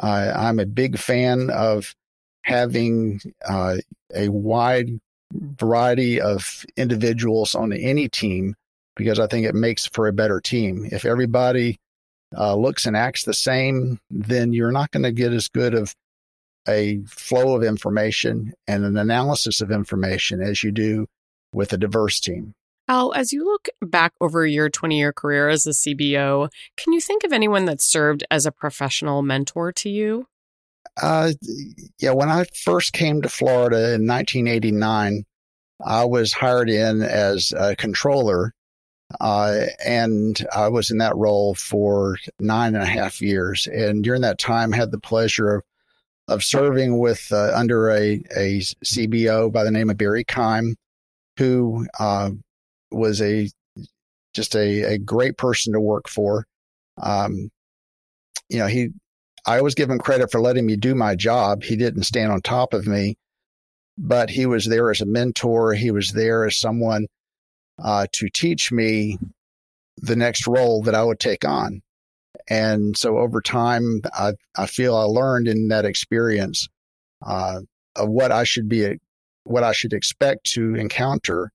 I'm 0.00 0.58
a 0.58 0.66
big 0.66 0.98
fan 0.98 1.50
of 1.50 1.94
having 2.42 3.20
uh, 3.48 3.76
a 4.14 4.28
wide 4.28 4.88
variety 5.32 6.20
of 6.20 6.64
individuals 6.76 7.54
on 7.54 7.72
any 7.72 8.08
team 8.08 8.54
because 8.96 9.18
I 9.18 9.26
think 9.26 9.46
it 9.46 9.54
makes 9.54 9.86
for 9.86 10.06
a 10.06 10.12
better 10.12 10.40
team. 10.40 10.86
If 10.90 11.04
everybody 11.04 11.78
uh, 12.36 12.56
looks 12.56 12.86
and 12.86 12.96
acts 12.96 13.24
the 13.24 13.34
same, 13.34 13.98
then 14.10 14.52
you're 14.52 14.72
not 14.72 14.90
going 14.90 15.04
to 15.04 15.12
get 15.12 15.32
as 15.32 15.48
good 15.48 15.74
of 15.74 15.94
a 16.68 17.00
flow 17.06 17.56
of 17.56 17.62
information 17.62 18.52
and 18.66 18.84
an 18.84 18.96
analysis 18.96 19.60
of 19.60 19.70
information 19.70 20.40
as 20.40 20.62
you 20.62 20.72
do 20.72 21.06
with 21.54 21.72
a 21.72 21.78
diverse 21.78 22.20
team. 22.20 22.54
Al, 22.86 23.14
as 23.14 23.32
you 23.32 23.44
look 23.44 23.68
back 23.80 24.12
over 24.20 24.46
your 24.46 24.68
20 24.68 24.98
year 24.98 25.12
career 25.12 25.48
as 25.48 25.66
a 25.66 25.70
CBO, 25.70 26.50
can 26.76 26.92
you 26.92 27.00
think 27.00 27.24
of 27.24 27.32
anyone 27.32 27.64
that 27.64 27.80
served 27.80 28.24
as 28.30 28.44
a 28.44 28.52
professional 28.52 29.22
mentor 29.22 29.72
to 29.72 29.88
you? 29.88 30.26
Uh, 31.02 31.32
yeah, 31.98 32.12
when 32.12 32.28
I 32.28 32.44
first 32.62 32.92
came 32.92 33.22
to 33.22 33.28
Florida 33.28 33.94
in 33.94 34.06
1989, 34.06 35.24
I 35.84 36.04
was 36.04 36.32
hired 36.32 36.70
in 36.70 37.02
as 37.02 37.52
a 37.56 37.74
controller, 37.74 38.54
uh, 39.20 39.66
and 39.84 40.46
I 40.54 40.68
was 40.68 40.90
in 40.90 40.98
that 40.98 41.16
role 41.16 41.54
for 41.54 42.18
nine 42.38 42.74
and 42.74 42.84
a 42.84 42.86
half 42.86 43.20
years. 43.20 43.66
And 43.66 44.04
during 44.04 44.20
that 44.22 44.38
time, 44.38 44.72
had 44.72 44.92
the 44.92 45.00
pleasure 45.00 45.56
of, 45.56 45.62
of 46.28 46.44
serving 46.44 46.98
with 46.98 47.32
uh, 47.32 47.52
under 47.54 47.90
a, 47.90 48.22
a 48.36 48.60
CBO 48.84 49.50
by 49.50 49.64
the 49.64 49.70
name 49.70 49.90
of 49.90 49.96
Barry 49.96 50.24
Keim, 50.24 50.76
who 51.36 51.86
uh, 51.98 52.30
was 52.90 53.20
a 53.20 53.48
just 54.34 54.54
a, 54.56 54.94
a 54.94 54.98
great 54.98 55.36
person 55.36 55.72
to 55.72 55.80
work 55.80 56.08
for. 56.08 56.46
Um, 57.00 57.50
you 58.48 58.58
know, 58.58 58.66
he 58.66 58.90
I 59.46 59.58
always 59.58 59.74
give 59.74 59.90
him 59.90 59.98
credit 59.98 60.30
for 60.30 60.40
letting 60.40 60.66
me 60.66 60.76
do 60.76 60.94
my 60.94 61.14
job. 61.14 61.62
He 61.62 61.76
didn't 61.76 62.04
stand 62.04 62.32
on 62.32 62.40
top 62.40 62.72
of 62.72 62.86
me, 62.86 63.16
but 63.98 64.30
he 64.30 64.46
was 64.46 64.64
there 64.66 64.90
as 64.90 65.00
a 65.00 65.06
mentor. 65.06 65.74
He 65.74 65.90
was 65.90 66.10
there 66.10 66.46
as 66.46 66.58
someone 66.58 67.06
uh, 67.82 68.06
to 68.12 68.28
teach 68.30 68.72
me 68.72 69.18
the 69.98 70.16
next 70.16 70.46
role 70.46 70.82
that 70.82 70.94
I 70.94 71.04
would 71.04 71.20
take 71.20 71.44
on. 71.44 71.82
And 72.48 72.96
so 72.96 73.18
over 73.18 73.40
time, 73.40 74.00
I, 74.12 74.32
I 74.56 74.66
feel 74.66 74.96
I 74.96 75.04
learned 75.04 75.48
in 75.48 75.68
that 75.68 75.84
experience 75.84 76.68
uh, 77.24 77.60
of 77.96 78.08
what 78.08 78.32
I 78.32 78.44
should 78.44 78.68
be, 78.68 78.98
what 79.44 79.64
I 79.64 79.72
should 79.72 79.92
expect 79.92 80.44
to 80.52 80.74
encounter 80.74 81.52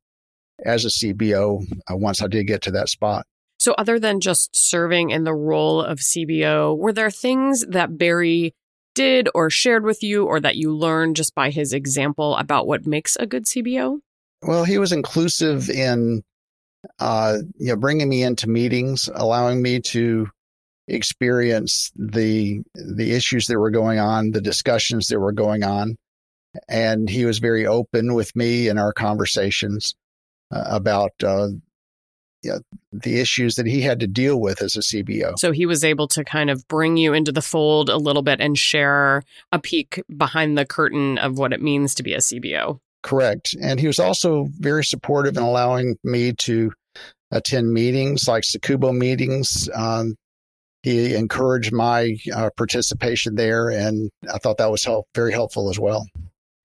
as 0.64 0.86
a 0.86 0.90
CBO 0.90 1.64
uh, 1.90 1.96
once 1.96 2.22
I 2.22 2.28
did 2.28 2.46
get 2.48 2.62
to 2.64 2.72
that 2.72 2.90
spot. 2.90 3.26
So, 3.58 3.74
other 3.78 4.00
than 4.00 4.22
just 4.22 4.56
serving 4.56 5.10
in 5.10 5.26
the 5.26 5.34
role 5.34 5.82
of 5.82 6.00
CBO, 6.00 6.78
were 6.78 6.94
there 6.94 7.12
things 7.12 7.66
that 7.68 7.98
Barry 7.98 8.54
did 8.96 9.30
or 9.36 9.50
shared 9.50 9.84
with 9.84 10.02
you 10.02 10.26
or 10.26 10.40
that 10.40 10.56
you 10.56 10.76
learned 10.76 11.16
just 11.16 11.36
by 11.36 11.50
his 11.50 11.74
example 11.74 12.36
about 12.38 12.68
what 12.68 12.88
makes 12.88 13.16
a 13.18 13.26
good 13.26 13.46
CBO? 13.46 14.00
Well, 14.44 14.64
he 14.64 14.78
was 14.78 14.92
inclusive 14.92 15.70
in 15.70 16.24
uh, 17.00 17.40
you 17.58 17.68
know 17.68 17.76
bringing 17.76 18.08
me 18.08 18.24
into 18.24 18.50
meetings, 18.50 19.10
allowing 19.14 19.62
me 19.62 19.82
to 19.82 20.30
experience 20.88 21.92
the 21.96 22.62
the 22.74 23.12
issues 23.12 23.48
that 23.48 23.60
were 23.60 23.72
going 23.72 24.00
on, 24.00 24.32
the 24.32 24.42
discussions 24.42 25.08
that 25.08 25.20
were 25.20 25.34
going 25.34 25.64
on, 25.64 25.98
and 26.68 27.10
he 27.10 27.26
was 27.26 27.40
very 27.40 27.66
open 27.66 28.14
with 28.14 28.36
me 28.36 28.68
in 28.68 28.78
our 28.78 28.94
conversations 28.94 29.96
uh, 30.52 30.64
about 30.68 31.12
uh, 31.24 31.50
you 32.42 32.52
know, 32.52 32.60
the 32.92 33.20
issues 33.20 33.56
that 33.56 33.66
he 33.66 33.82
had 33.82 34.00
to 34.00 34.08
deal 34.08 34.40
with 34.40 34.62
as 34.62 34.76
a 34.76 34.80
CBO. 34.80 35.38
So 35.38 35.52
he 35.52 35.66
was 35.66 35.84
able 35.84 36.08
to 36.10 36.24
kind 36.24 36.50
of 36.50 36.68
bring 36.68 36.98
you 36.98 37.14
into 37.14 37.32
the 37.32 37.42
fold 37.42 37.90
a 37.90 37.98
little 37.98 38.22
bit 38.22 38.40
and 38.40 38.58
share 38.58 39.24
a 39.52 39.60
peek 39.60 40.02
behind 40.16 40.58
the 40.58 40.66
curtain 40.66 41.18
of 41.18 41.38
what 41.38 41.54
it 41.54 41.62
means 41.62 41.96
to 41.96 42.04
be 42.04 42.14
a 42.14 42.20
CBO. 42.20 42.80
Correct. 43.02 43.56
And 43.62 43.80
he 43.80 43.88
was 43.88 44.00
also 44.00 44.48
very 44.60 44.84
supportive 44.84 45.38
in 45.38 45.44
allowing 45.44 45.98
me 46.04 46.34
to 46.40 46.72
attend 47.32 47.72
meetings 47.72 48.28
like 48.28 48.44
SACUBO 48.44 48.98
meetings. 48.98 49.70
Um, 49.74 50.16
he 50.84 51.14
encouraged 51.16 51.74
my 51.74 52.16
uh, 52.34 52.50
participation 52.56 53.36
there, 53.36 53.70
and 53.70 54.10
I 54.34 54.38
thought 54.38 54.58
that 54.58 54.72
was 54.72 54.84
help, 54.86 55.08
very 55.14 55.34
helpful 55.34 55.70
as 55.70 55.78
well. 55.78 56.06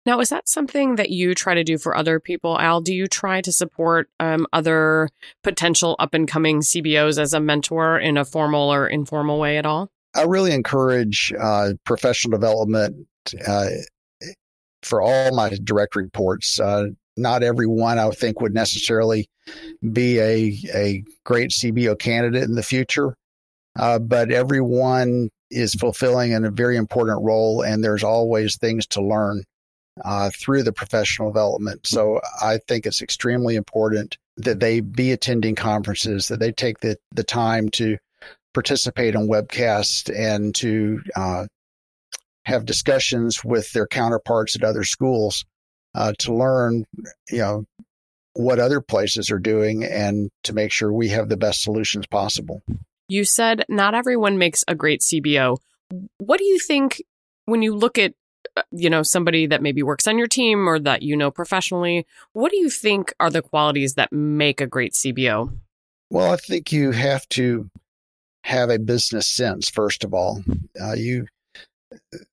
Now, 0.05 0.19
is 0.21 0.31
that 0.31 0.49
something 0.49 0.97
that 0.97 1.11
you 1.11 1.35
try 1.35 1.55
to 1.55 1.63
do 1.63 1.79
for 1.79 1.97
other 1.97 2.19
people, 2.19 2.59
Al? 2.59 2.81
Do 2.81 2.93
you 2.93 3.07
try 3.07 3.41
to 3.41 3.53
support 3.53 4.09
um, 4.19 4.47
other 4.53 5.09
potential 5.45 5.95
up 5.99 6.13
and 6.13 6.27
coming 6.27 6.61
CBOs 6.61 7.19
as 7.19 7.35
a 7.35 7.41
mentor 7.41 7.99
in 7.99 8.17
a 8.17 8.25
formal 8.25 8.73
or 8.73 8.89
informal 8.89 9.39
way 9.39 9.59
at 9.59 9.67
all? 9.67 9.91
I 10.15 10.25
really 10.25 10.53
encourage 10.53 11.33
uh, 11.41 11.75
professional 11.85 12.37
development 12.37 13.07
uh, 13.47 13.69
for 14.83 15.01
all 15.01 15.35
my 15.35 15.57
direct 15.63 15.95
reports. 15.95 16.59
Uh, 16.59 16.89
not 17.17 17.43
everyone 17.43 17.99
I 17.99 18.11
think 18.11 18.41
would 18.41 18.55
necessarily 18.55 19.29
be 19.93 20.19
a 20.19 20.59
a 20.75 21.05
great 21.25 21.51
CBO 21.51 21.99
candidate 21.99 22.45
in 22.45 22.55
the 22.55 22.63
future, 22.63 23.15
uh, 23.79 23.99
but 23.99 24.33
everyone 24.33 25.29
is 25.51 25.75
fulfilling 25.75 26.35
a 26.35 26.51
very 26.51 26.77
important 26.77 27.23
role, 27.23 27.63
and 27.63 27.85
there's 27.85 28.03
always 28.03 28.57
things 28.57 28.87
to 28.89 29.03
learn 29.03 29.43
uh, 30.05 30.31
through 30.31 30.63
the 30.63 30.73
professional 30.73 31.31
development. 31.31 31.87
So 31.87 32.21
I 32.41 32.59
think 32.67 32.87
it's 32.87 33.03
extremely 33.03 33.57
important 33.57 34.17
that 34.37 34.61
they 34.61 34.81
be 34.81 35.13
attending 35.13 35.55
conferences, 35.55 36.29
that 36.29 36.41
they 36.41 36.53
take 36.53 36.81
the, 36.81 36.97
the 37.13 37.25
time 37.25 37.69
to 37.71 37.99
participate 38.55 39.17
on 39.17 39.29
webcasts 39.29 40.11
and 40.15 40.55
to 40.57 41.01
uh, 41.17 41.47
have 42.45 42.65
discussions 42.65 43.45
with 43.45 43.73
their 43.73 43.87
counterparts 43.87 44.57
at 44.57 44.65
other 44.65 44.85
schools 44.85 45.45
uh, 45.95 46.13
to 46.19 46.35
learn, 46.35 46.85
you 47.31 47.39
know, 47.39 47.65
what 48.35 48.59
other 48.59 48.81
places 48.81 49.31
are 49.31 49.39
doing 49.39 49.85
and 49.85 50.31
to 50.45 50.55
make 50.55 50.73
sure 50.73 50.93
we 50.93 51.09
have 51.09 51.29
the 51.29 51.37
best 51.37 51.63
solutions 51.63 52.07
possible. 52.07 52.63
You 53.09 53.25
said 53.25 53.65
not 53.69 53.95
everyone 53.95 54.39
makes 54.39 54.65
a 54.67 54.75
great 54.75 55.03
CBO. 55.03 55.59
What 56.19 56.39
do 56.39 56.45
you 56.45 56.59
think 56.59 57.03
when 57.45 57.61
you 57.61 57.75
look 57.75 57.99
at 57.99 58.15
you 58.71 58.91
know, 58.91 59.03
somebody 59.03 59.47
that 59.47 59.63
maybe 59.63 59.83
works 59.83 60.07
on 60.07 60.19
your 60.19 60.27
team 60.27 60.69
or 60.69 60.79
that 60.81 61.03
you 61.03 61.17
know 61.17 61.31
professionally, 61.31 62.07
what 62.33 62.51
do 62.51 62.59
you 62.59 62.71
think 62.71 63.13
are 63.21 63.31
the 63.31 63.43
qualities 63.43 63.95
that 63.95 64.13
make 64.13 64.61
a 64.61 64.67
great 64.67 64.93
CBO? 64.93 65.57
Well, 66.11 66.33
I 66.33 66.37
think 66.37 66.73
you 66.73 66.91
have 66.91 67.27
to 67.31 67.71
have 68.45 68.71
a 68.71 68.79
business 68.79 69.29
sense 69.29 69.71
first 69.71 70.05
of 70.05 70.13
all. 70.13 70.43
Uh, 70.81 70.95
you 70.95 71.27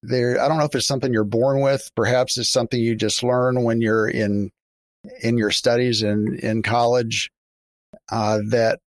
there, 0.02 0.42
I 0.42 0.48
don't 0.48 0.58
know 0.58 0.66
if 0.66 0.76
it's 0.76 0.88
something 0.88 1.14
you're 1.14 1.24
born 1.24 1.62
with. 1.62 1.90
Perhaps 1.96 2.38
it's 2.38 2.52
something 2.52 2.80
you 2.80 2.96
just 2.96 3.24
learn 3.24 3.64
when 3.64 3.82
you're 3.82 4.08
in 4.08 4.52
in 5.22 5.38
your 5.38 5.52
studies 5.52 6.02
and 6.02 6.40
in 6.40 6.62
college. 6.64 7.30
Uh, 8.12 8.40
that 8.50 8.80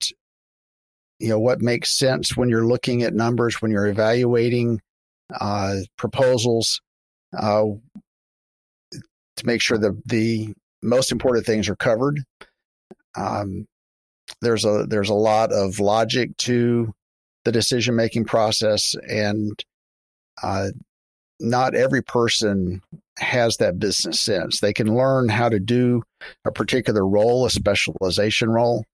you 1.18 1.28
know 1.28 1.38
what 1.38 1.62
makes 1.62 1.96
sense 1.96 2.36
when 2.36 2.48
you're 2.48 2.66
looking 2.66 3.02
at 3.02 3.14
numbers, 3.14 3.62
when 3.62 3.70
you're 3.70 3.86
evaluating 3.86 4.80
uh, 5.40 5.76
proposals 5.96 6.80
uh, 7.36 7.64
to 9.36 9.46
make 9.46 9.60
sure 9.60 9.78
that 9.78 10.00
the 10.06 10.54
most 10.82 11.12
important 11.12 11.46
things 11.46 11.68
are 11.68 11.76
covered. 11.76 12.20
Um, 13.16 13.66
there's 14.40 14.64
a 14.64 14.86
there's 14.88 15.10
a 15.10 15.14
lot 15.14 15.52
of 15.52 15.80
logic 15.80 16.36
to 16.38 16.92
the 17.44 17.52
decision 17.52 17.96
making 17.96 18.24
process, 18.24 18.94
and 19.08 19.52
uh, 20.42 20.68
not 21.40 21.74
every 21.74 22.02
person 22.02 22.82
has 23.18 23.56
that 23.58 23.78
business 23.78 24.20
sense. 24.20 24.60
They 24.60 24.72
can 24.72 24.94
learn 24.94 25.28
how 25.28 25.48
to 25.48 25.60
do 25.60 26.02
a 26.44 26.52
particular 26.52 27.06
role, 27.06 27.44
a 27.44 27.50
specialization 27.50 28.50
role, 28.50 28.84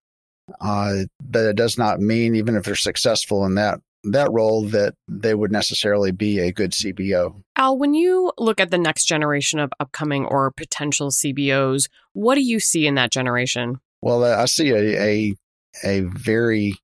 uh, 0.59 1.03
but 1.21 1.45
it 1.45 1.55
does 1.55 1.77
not 1.77 1.99
mean 1.99 2.35
even 2.35 2.55
if 2.55 2.63
they're 2.63 2.75
successful 2.75 3.45
in 3.45 3.55
that 3.55 3.79
that 4.03 4.31
role 4.31 4.63
that 4.69 4.95
they 5.07 5.33
would 5.33 5.51
necessarily 5.51 6.11
be 6.11 6.39
a 6.39 6.51
good 6.51 6.71
CBO. 6.71 7.41
Al, 7.57 7.77
when 7.77 7.93
you 7.93 8.31
look 8.37 8.59
at 8.59 8.71
the 8.71 8.77
next 8.77 9.05
generation 9.05 9.59
of 9.59 9.71
upcoming 9.79 10.25
or 10.25 10.51
potential 10.51 11.09
CBOs, 11.09 11.89
what 12.13 12.35
do 12.35 12.41
you 12.41 12.59
see 12.59 12.87
in 12.87 12.95
that 12.95 13.11
generation? 13.11 13.79
Well, 14.01 14.23
I 14.23 14.45
see 14.45 14.69
a 14.71 15.01
a, 15.01 15.35
a 15.83 15.99
very 16.01 16.75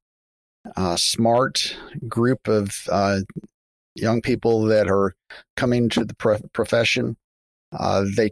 uh, 0.76 0.98
smart 0.98 1.78
group 2.08 2.48
of 2.48 2.76
uh, 2.92 3.20
young 3.96 4.22
people 4.22 4.64
that 4.64 4.90
are 4.90 5.16
coming 5.56 5.90
to 5.90 6.04
the 6.04 6.16
pro- 6.16 6.40
profession. 6.54 7.16
Uh, 7.72 8.06
they 8.16 8.32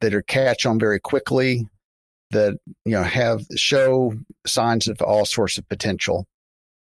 that 0.00 0.14
are 0.14 0.22
catch 0.22 0.66
on 0.66 0.78
very 0.78 1.00
quickly. 1.00 1.66
That 2.32 2.58
you 2.84 2.92
know 2.92 3.02
have 3.02 3.44
show 3.56 4.14
signs 4.46 4.86
of 4.86 5.00
all 5.02 5.24
sorts 5.24 5.58
of 5.58 5.68
potential 5.68 6.26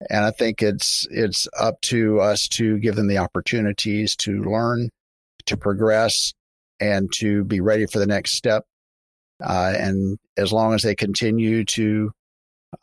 and 0.08 0.24
I 0.24 0.30
think 0.30 0.62
it's 0.62 1.06
it's 1.10 1.48
up 1.58 1.80
to 1.82 2.20
us 2.20 2.48
to 2.48 2.78
give 2.78 2.96
them 2.96 3.08
the 3.08 3.18
opportunities 3.18 4.16
to 4.16 4.42
learn, 4.42 4.90
to 5.46 5.56
progress, 5.56 6.34
and 6.80 7.12
to 7.14 7.44
be 7.44 7.60
ready 7.60 7.86
for 7.86 7.98
the 7.98 8.06
next 8.06 8.32
step. 8.32 8.64
Uh, 9.42 9.72
and 9.76 10.18
as 10.36 10.52
long 10.52 10.74
as 10.74 10.82
they 10.82 10.94
continue 10.94 11.64
to 11.64 12.10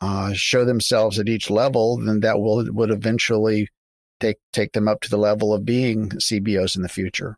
uh, 0.02 0.34
show 0.34 0.66
themselves 0.66 1.20
at 1.20 1.30
each 1.30 1.50
level, 1.50 1.98
then 1.98 2.22
that 2.22 2.40
will 2.40 2.66
would 2.74 2.92
eventually 2.92 3.70
take 4.20 4.38
take 4.52 4.74
them 4.74 4.88
up 4.88 5.02
to 5.02 5.10
the 5.10 5.18
level 5.18 5.54
of 5.54 5.66
being 5.66 6.10
CBOs 6.10 6.76
in 6.76 6.82
the 6.82 6.90
future. 6.90 7.38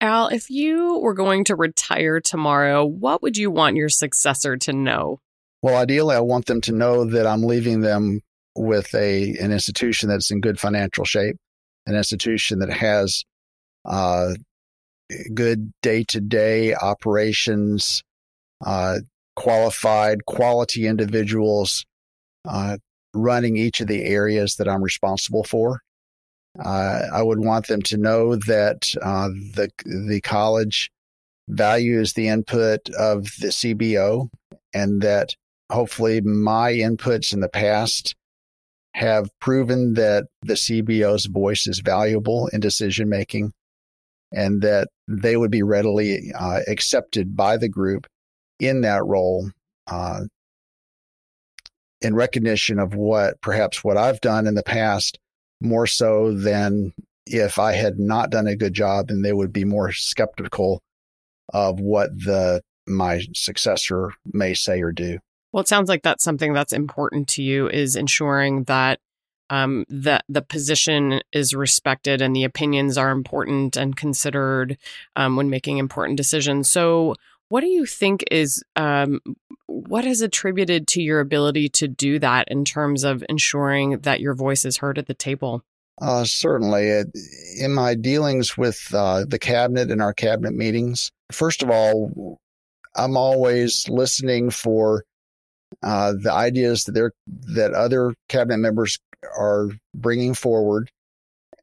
Al, 0.00 0.28
if 0.28 0.48
you 0.48 0.98
were 0.98 1.14
going 1.14 1.44
to 1.44 1.54
retire 1.54 2.20
tomorrow, 2.20 2.86
what 2.86 3.22
would 3.22 3.36
you 3.36 3.50
want 3.50 3.76
your 3.76 3.90
successor 3.90 4.56
to 4.56 4.72
know? 4.72 5.20
Well, 5.62 5.76
ideally, 5.76 6.16
I 6.16 6.20
want 6.20 6.46
them 6.46 6.62
to 6.62 6.72
know 6.72 7.04
that 7.04 7.26
I'm 7.26 7.42
leaving 7.42 7.80
them 7.80 8.22
with 8.60 8.94
a 8.94 9.36
an 9.38 9.52
institution 9.52 10.08
that's 10.08 10.30
in 10.30 10.40
good 10.40 10.60
financial 10.60 11.04
shape, 11.04 11.36
an 11.86 11.96
institution 11.96 12.58
that 12.58 12.70
has 12.70 13.24
uh, 13.84 14.34
good 15.34 15.72
day 15.82 16.04
to 16.04 16.20
day 16.20 16.74
operations, 16.74 18.02
uh, 18.64 18.98
qualified, 19.36 20.26
quality 20.26 20.86
individuals 20.86 21.84
uh, 22.48 22.76
running 23.14 23.56
each 23.56 23.80
of 23.80 23.88
the 23.88 24.04
areas 24.04 24.56
that 24.56 24.68
I'm 24.68 24.82
responsible 24.82 25.44
for. 25.44 25.80
Uh, 26.62 27.02
I 27.12 27.22
would 27.22 27.40
want 27.40 27.66
them 27.68 27.80
to 27.82 27.96
know 27.96 28.36
that 28.36 28.94
uh, 29.00 29.28
the 29.28 29.70
the 29.84 30.20
college 30.20 30.90
values 31.48 32.12
the 32.12 32.28
input 32.28 32.90
of 32.90 33.24
the 33.40 33.48
CBO, 33.48 34.28
and 34.74 35.00
that 35.00 35.34
hopefully 35.70 36.20
my 36.20 36.72
inputs 36.72 37.32
in 37.32 37.40
the 37.40 37.48
past 37.48 38.14
have 39.00 39.30
proven 39.40 39.94
that 39.94 40.26
the 40.42 40.54
CBO's 40.54 41.24
voice 41.24 41.66
is 41.66 41.80
valuable 41.80 42.48
in 42.52 42.60
decision 42.60 43.08
making, 43.08 43.50
and 44.30 44.60
that 44.60 44.88
they 45.08 45.38
would 45.38 45.50
be 45.50 45.62
readily 45.62 46.30
uh, 46.38 46.60
accepted 46.68 47.34
by 47.34 47.56
the 47.56 47.68
group 47.68 48.06
in 48.58 48.82
that 48.82 49.04
role. 49.06 49.50
Uh, 49.86 50.24
in 52.02 52.14
recognition 52.14 52.78
of 52.78 52.94
what 52.94 53.40
perhaps 53.40 53.82
what 53.82 53.96
I've 53.96 54.20
done 54.20 54.46
in 54.46 54.54
the 54.54 54.62
past 54.62 55.18
more 55.60 55.86
so 55.86 56.32
than 56.32 56.92
if 57.26 57.58
I 57.58 57.72
had 57.72 57.98
not 57.98 58.30
done 58.30 58.46
a 58.46 58.56
good 58.56 58.74
job 58.74 59.10
and 59.10 59.24
they 59.24 59.32
would 59.32 59.52
be 59.52 59.64
more 59.64 59.92
skeptical 59.92 60.82
of 61.52 61.80
what 61.80 62.10
the 62.10 62.62
my 62.86 63.22
successor 63.34 64.12
may 64.32 64.54
say 64.54 64.82
or 64.82 64.92
do. 64.92 65.18
Well, 65.52 65.62
it 65.62 65.68
sounds 65.68 65.88
like 65.88 66.02
that's 66.02 66.24
something 66.24 66.52
that's 66.52 66.72
important 66.72 67.28
to 67.28 67.42
you 67.42 67.68
is 67.68 67.96
ensuring 67.96 68.64
that 68.64 69.00
um, 69.50 69.84
that 69.88 70.24
the 70.28 70.42
position 70.42 71.20
is 71.32 71.54
respected 71.54 72.22
and 72.22 72.34
the 72.34 72.44
opinions 72.44 72.96
are 72.96 73.10
important 73.10 73.76
and 73.76 73.96
considered 73.96 74.78
um, 75.16 75.34
when 75.34 75.50
making 75.50 75.78
important 75.78 76.16
decisions. 76.16 76.70
So, 76.70 77.16
what 77.48 77.62
do 77.62 77.66
you 77.66 77.84
think 77.84 78.24
is 78.30 78.62
um, 78.76 79.20
what 79.66 80.04
is 80.04 80.22
attributed 80.22 80.86
to 80.88 81.02
your 81.02 81.18
ability 81.18 81.68
to 81.70 81.88
do 81.88 82.20
that 82.20 82.46
in 82.46 82.64
terms 82.64 83.02
of 83.02 83.24
ensuring 83.28 83.98
that 84.02 84.20
your 84.20 84.34
voice 84.34 84.64
is 84.64 84.76
heard 84.76 84.98
at 84.98 85.08
the 85.08 85.14
table? 85.14 85.64
Uh, 86.00 86.24
certainly. 86.24 87.02
In 87.58 87.74
my 87.74 87.96
dealings 87.96 88.56
with 88.56 88.94
uh, 88.94 89.24
the 89.26 89.38
cabinet 89.38 89.90
and 89.90 90.00
our 90.00 90.14
cabinet 90.14 90.54
meetings, 90.54 91.10
first 91.32 91.64
of 91.64 91.70
all, 91.70 92.38
I'm 92.94 93.16
always 93.16 93.88
listening 93.88 94.50
for 94.50 95.04
uh, 95.82 96.12
the 96.20 96.32
ideas 96.32 96.84
that 96.84 96.92
they're, 96.92 97.12
that 97.26 97.72
other 97.72 98.14
cabinet 98.28 98.58
members 98.58 98.98
are 99.36 99.70
bringing 99.94 100.34
forward 100.34 100.90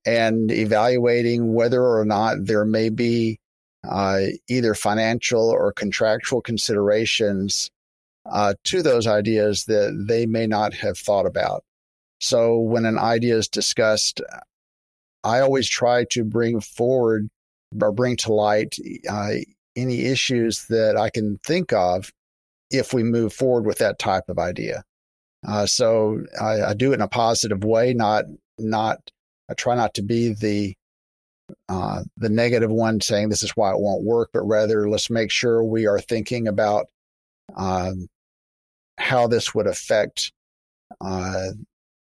and 0.05 0.51
evaluating 0.51 1.53
whether 1.53 1.83
or 1.83 2.05
not 2.05 2.37
there 2.45 2.65
may 2.65 2.89
be 2.89 3.39
uh, 3.87 4.21
either 4.47 4.73
financial 4.73 5.49
or 5.49 5.71
contractual 5.71 6.41
considerations 6.41 7.69
uh, 8.25 8.53
to 8.63 8.81
those 8.81 9.07
ideas 9.07 9.65
that 9.65 10.05
they 10.07 10.25
may 10.25 10.47
not 10.47 10.73
have 10.73 10.97
thought 10.97 11.25
about. 11.25 11.63
So 12.19 12.57
when 12.57 12.85
an 12.85 12.97
idea 12.97 13.37
is 13.37 13.47
discussed, 13.47 14.21
I 15.23 15.39
always 15.39 15.69
try 15.69 16.05
to 16.11 16.23
bring 16.23 16.59
forward 16.59 17.29
or 17.79 17.91
bring 17.91 18.17
to 18.17 18.33
light 18.33 18.75
uh, 19.09 19.33
any 19.75 20.05
issues 20.05 20.65
that 20.67 20.97
I 20.97 21.09
can 21.09 21.39
think 21.45 21.71
of 21.73 22.11
if 22.69 22.93
we 22.93 23.03
move 23.03 23.33
forward 23.33 23.65
with 23.65 23.77
that 23.79 23.99
type 23.99 24.23
of 24.29 24.39
idea. 24.39 24.83
Uh, 25.47 25.65
so 25.65 26.21
I, 26.41 26.61
I, 26.61 26.73
do 26.73 26.91
it 26.91 26.95
in 26.95 27.01
a 27.01 27.07
positive 27.07 27.63
way, 27.63 27.93
not 27.93 28.25
not. 28.57 28.97
I 29.49 29.53
try 29.53 29.75
not 29.75 29.93
to 29.93 30.01
be 30.01 30.33
the 30.33 30.75
uh, 31.69 32.03
the 32.17 32.29
negative 32.29 32.71
one 32.71 32.99
saying 32.99 33.29
this 33.29 33.43
is 33.43 33.51
why 33.51 33.71
it 33.71 33.79
won't 33.79 34.03
work, 34.03 34.29
but 34.33 34.41
rather 34.41 34.89
let's 34.89 35.09
make 35.09 35.31
sure 35.31 35.63
we 35.63 35.85
are 35.85 35.99
thinking 35.99 36.47
about 36.47 36.87
um, 37.55 38.07
how 38.97 39.27
this 39.27 39.53
would 39.53 39.67
affect 39.67 40.33
uh, 40.99 41.49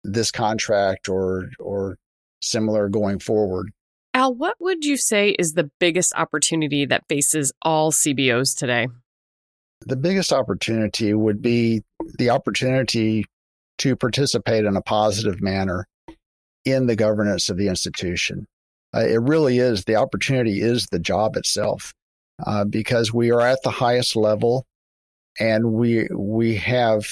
this 0.03 0.32
contract 0.32 1.10
or 1.10 1.49
or 1.60 1.97
similar 2.41 2.89
going 2.89 3.19
forward. 3.19 3.71
Al, 4.13 4.34
what 4.34 4.56
would 4.60 4.86
you 4.86 4.95
say 4.95 5.32
is 5.32 5.53
the 5.53 5.69
biggest 5.79 6.13
opportunity 6.15 6.86
that 6.86 7.03
faces 7.10 7.51
all 7.62 7.91
CBOs 7.91 8.56
today? 8.56 8.88
The 9.81 9.95
biggest 9.95 10.33
opportunity 10.33 11.13
would 11.13 11.41
be 11.41 11.83
the 12.17 12.29
opportunity 12.29 13.25
to 13.79 13.95
participate 13.95 14.65
in 14.65 14.75
a 14.75 14.81
positive 14.81 15.41
manner 15.41 15.88
in 16.63 16.88
the 16.88 16.95
governance 16.95 17.49
of 17.49 17.57
the 17.57 17.67
institution. 17.67 18.47
Uh, 18.95 19.01
it 19.01 19.21
really 19.21 19.59
is 19.59 19.83
the 19.83 19.95
opportunity 19.95 20.61
is 20.61 20.88
the 20.88 20.99
job 20.99 21.35
itself 21.35 21.93
uh, 22.45 22.65
because 22.65 23.13
we 23.13 23.31
are 23.31 23.41
at 23.41 23.61
the 23.63 23.71
highest 23.71 24.15
level 24.15 24.65
and 25.39 25.73
we 25.73 26.07
we 26.15 26.55
have 26.55 27.05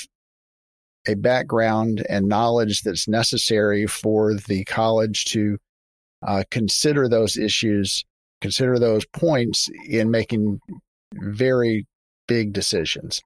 a 1.08 1.16
background 1.16 2.06
and 2.10 2.28
knowledge 2.28 2.82
that's 2.82 3.08
necessary 3.08 3.86
for 3.86 4.36
the 4.36 4.64
college 4.64 5.26
to 5.26 5.58
uh, 6.26 6.44
consider 6.50 7.10
those 7.10 7.36
issues, 7.36 8.06
consider 8.40 8.80
those 8.80 9.06
points 9.08 9.70
in 9.88 10.10
making 10.10 10.60
very 11.14 11.86
big 12.28 12.54
decisions. 12.54 13.22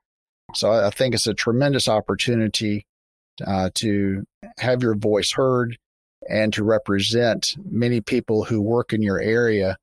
So 0.56 0.72
I 0.72 0.90
think 0.90 1.14
it's 1.14 1.28
a 1.28 1.34
tremendous 1.34 1.88
opportunity 1.88 2.86
uh, 3.46 3.70
to 3.76 4.24
have 4.60 4.82
your 4.82 4.96
voice 4.96 5.32
heard 5.32 5.78
and 6.30 6.54
to 6.54 6.64
represent 6.64 7.56
many 7.64 8.02
people 8.02 8.46
who 8.46 8.62
work 8.62 8.94
in 8.94 9.02
your 9.02 9.20
area 9.20 9.78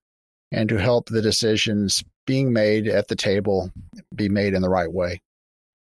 and 0.51 0.69
to 0.69 0.77
help 0.77 1.09
the 1.09 1.23
decisions 1.23 2.03
being 2.27 2.53
made 2.53 2.89
at 2.89 3.09
the 3.09 3.17
table 3.17 3.71
be 4.15 4.29
made 4.29 4.55
in 4.55 4.63
the 4.63 4.69
right 4.69 4.93
way. 4.93 5.21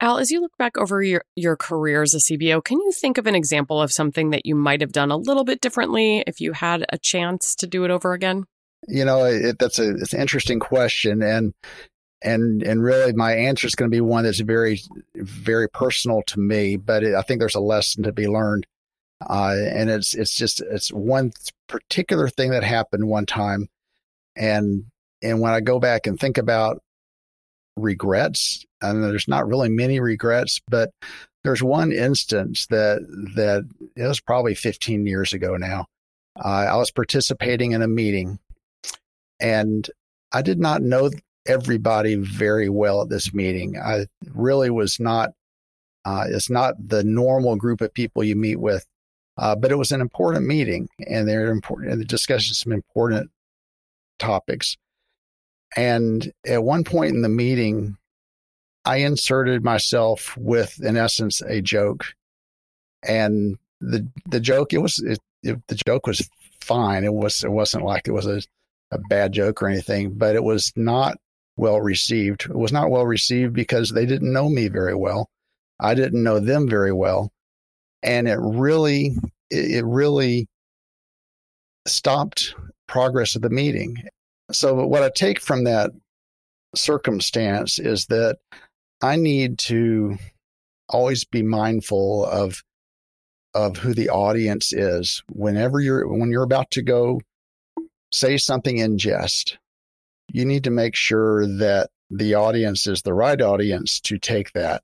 Al, 0.01 0.17
as 0.17 0.31
you 0.31 0.41
look 0.41 0.57
back 0.57 0.77
over 0.77 1.01
your, 1.01 1.23
your 1.35 1.55
career 1.55 2.01
as 2.01 2.13
a 2.13 2.17
CBO, 2.17 2.63
can 2.63 2.79
you 2.79 2.91
think 2.91 3.17
of 3.17 3.25
an 3.25 3.35
example 3.35 3.81
of 3.81 3.91
something 3.91 4.31
that 4.31 4.45
you 4.45 4.53
might 4.53 4.81
have 4.81 4.91
done 4.91 5.11
a 5.11 5.17
little 5.17 5.45
bit 5.45 5.61
differently 5.61 6.23
if 6.27 6.41
you 6.41 6.51
had 6.51 6.85
a 6.89 6.97
chance 6.97 7.55
to 7.55 7.67
do 7.67 7.85
it 7.85 7.91
over 7.91 8.11
again? 8.11 8.43
You 8.87 9.05
know, 9.05 9.23
it, 9.23 9.59
that's 9.59 9.79
a 9.79 9.91
it's 9.91 10.11
an 10.11 10.19
interesting 10.19 10.59
question, 10.59 11.21
and 11.21 11.53
and 12.23 12.63
and 12.63 12.83
really, 12.83 13.13
my 13.13 13.33
answer 13.33 13.67
is 13.67 13.75
going 13.75 13.89
to 13.89 13.95
be 13.95 14.01
one 14.01 14.23
that's 14.23 14.39
very 14.39 14.81
very 15.15 15.69
personal 15.69 16.21
to 16.27 16.39
me. 16.39 16.77
But 16.77 17.03
it, 17.03 17.15
I 17.15 17.21
think 17.21 17.39
there's 17.39 17.55
a 17.55 17.59
lesson 17.59 18.03
to 18.03 18.11
be 18.11 18.27
learned, 18.27 18.65
uh, 19.29 19.55
and 19.71 19.89
it's 19.89 20.13
it's 20.13 20.35
just 20.35 20.61
it's 20.61 20.91
one 20.91 21.33
particular 21.67 22.29
thing 22.29 22.51
that 22.51 22.63
happened 22.63 23.07
one 23.07 23.25
time, 23.25 23.67
and 24.35 24.85
and 25.21 25.41
when 25.41 25.53
I 25.53 25.59
go 25.59 25.79
back 25.79 26.07
and 26.07 26.19
think 26.19 26.37
about 26.37 26.81
regrets, 27.75 28.65
and 28.81 29.03
there's 29.03 29.27
not 29.27 29.47
really 29.47 29.69
many 29.69 29.99
regrets, 29.99 30.61
but 30.67 30.91
there's 31.43 31.63
one 31.63 31.91
instance 31.91 32.67
that 32.67 33.01
that 33.35 33.67
it 33.95 34.07
was 34.07 34.21
probably 34.21 34.55
15 34.55 35.05
years 35.05 35.33
ago 35.33 35.57
now. 35.57 35.87
Uh, 36.43 36.67
I 36.69 36.77
was 36.77 36.89
participating 36.89 37.73
in 37.73 37.81
a 37.81 37.87
meeting, 37.87 38.39
and 39.39 39.87
I 40.31 40.41
did 40.41 40.59
not 40.59 40.81
know 40.81 41.11
everybody 41.45 42.15
very 42.15 42.69
well 42.69 43.01
at 43.01 43.09
this 43.09 43.33
meeting. 43.33 43.77
I 43.77 44.05
really 44.33 44.69
was 44.69 44.99
not. 44.99 45.31
Uh, 46.05 46.25
it's 46.27 46.49
not 46.49 46.75
the 46.79 47.03
normal 47.03 47.55
group 47.55 47.79
of 47.79 47.93
people 47.93 48.23
you 48.23 48.35
meet 48.35 48.57
with, 48.57 48.85
uh, 49.37 49.55
but 49.55 49.71
it 49.71 49.75
was 49.75 49.91
an 49.91 50.01
important 50.01 50.45
meeting, 50.45 50.89
and 51.07 51.27
they're 51.27 51.51
important. 51.51 51.91
And 51.91 52.07
discussing 52.07 52.53
some 52.53 52.73
important 52.73 53.31
topics. 54.19 54.77
And 55.75 56.31
at 56.45 56.63
one 56.63 56.83
point 56.83 57.15
in 57.15 57.21
the 57.21 57.29
meeting, 57.29 57.97
I 58.85 58.97
inserted 58.97 59.63
myself 59.63 60.35
with, 60.37 60.83
in 60.83 60.97
essence, 60.97 61.41
a 61.41 61.61
joke. 61.61 62.05
And 63.01 63.57
the 63.81 64.07
the 64.29 64.39
joke, 64.39 64.73
it 64.73 64.79
was 64.79 64.99
it, 64.99 65.19
it, 65.41 65.59
the 65.67 65.75
joke 65.75 66.07
was 66.07 66.29
fine. 66.61 67.03
It 67.03 67.13
was 67.13 67.43
it 67.43 67.51
wasn't 67.51 67.85
like 67.85 68.07
it 68.07 68.11
was 68.13 68.27
a, 68.27 68.41
a 68.91 68.99
bad 69.09 69.33
joke 69.33 69.61
or 69.61 69.67
anything, 69.67 70.11
but 70.11 70.35
it 70.35 70.43
was 70.43 70.71
not 70.75 71.17
well 71.55 71.81
received. 71.81 72.45
It 72.45 72.55
was 72.55 72.71
not 72.71 72.89
well 72.89 73.05
received 73.05 73.53
because 73.53 73.89
they 73.89 74.05
didn't 74.05 74.33
know 74.33 74.49
me 74.49 74.67
very 74.67 74.95
well. 74.95 75.29
I 75.79 75.93
didn't 75.95 76.23
know 76.23 76.39
them 76.39 76.69
very 76.69 76.93
well, 76.93 77.31
and 78.01 78.27
it 78.27 78.39
really 78.39 79.15
it 79.49 79.85
really 79.85 80.47
stopped 81.87 82.55
progress 82.87 83.35
of 83.35 83.41
the 83.41 83.49
meeting. 83.49 83.97
So, 84.51 84.85
what 84.85 85.03
I 85.03 85.09
take 85.09 85.39
from 85.39 85.63
that 85.65 85.91
circumstance 86.75 87.79
is 87.79 88.05
that 88.07 88.37
I 89.01 89.15
need 89.15 89.59
to 89.59 90.17
always 90.89 91.25
be 91.25 91.43
mindful 91.43 92.25
of 92.25 92.63
of 93.53 93.77
who 93.77 93.93
the 93.93 94.09
audience 94.09 94.73
is 94.73 95.23
whenever 95.29 95.79
you're 95.79 96.07
when 96.07 96.31
you're 96.31 96.43
about 96.43 96.71
to 96.71 96.81
go 96.81 97.21
say 98.11 98.37
something 98.37 98.77
in 98.77 98.97
jest 98.97 99.57
you 100.29 100.45
need 100.45 100.65
to 100.65 100.71
make 100.71 100.95
sure 100.95 101.45
that 101.57 101.89
the 102.09 102.35
audience 102.35 102.87
is 102.87 103.01
the 103.01 103.13
right 103.13 103.39
audience 103.39 103.99
to 104.01 104.17
take 104.17 104.51
that. 104.53 104.83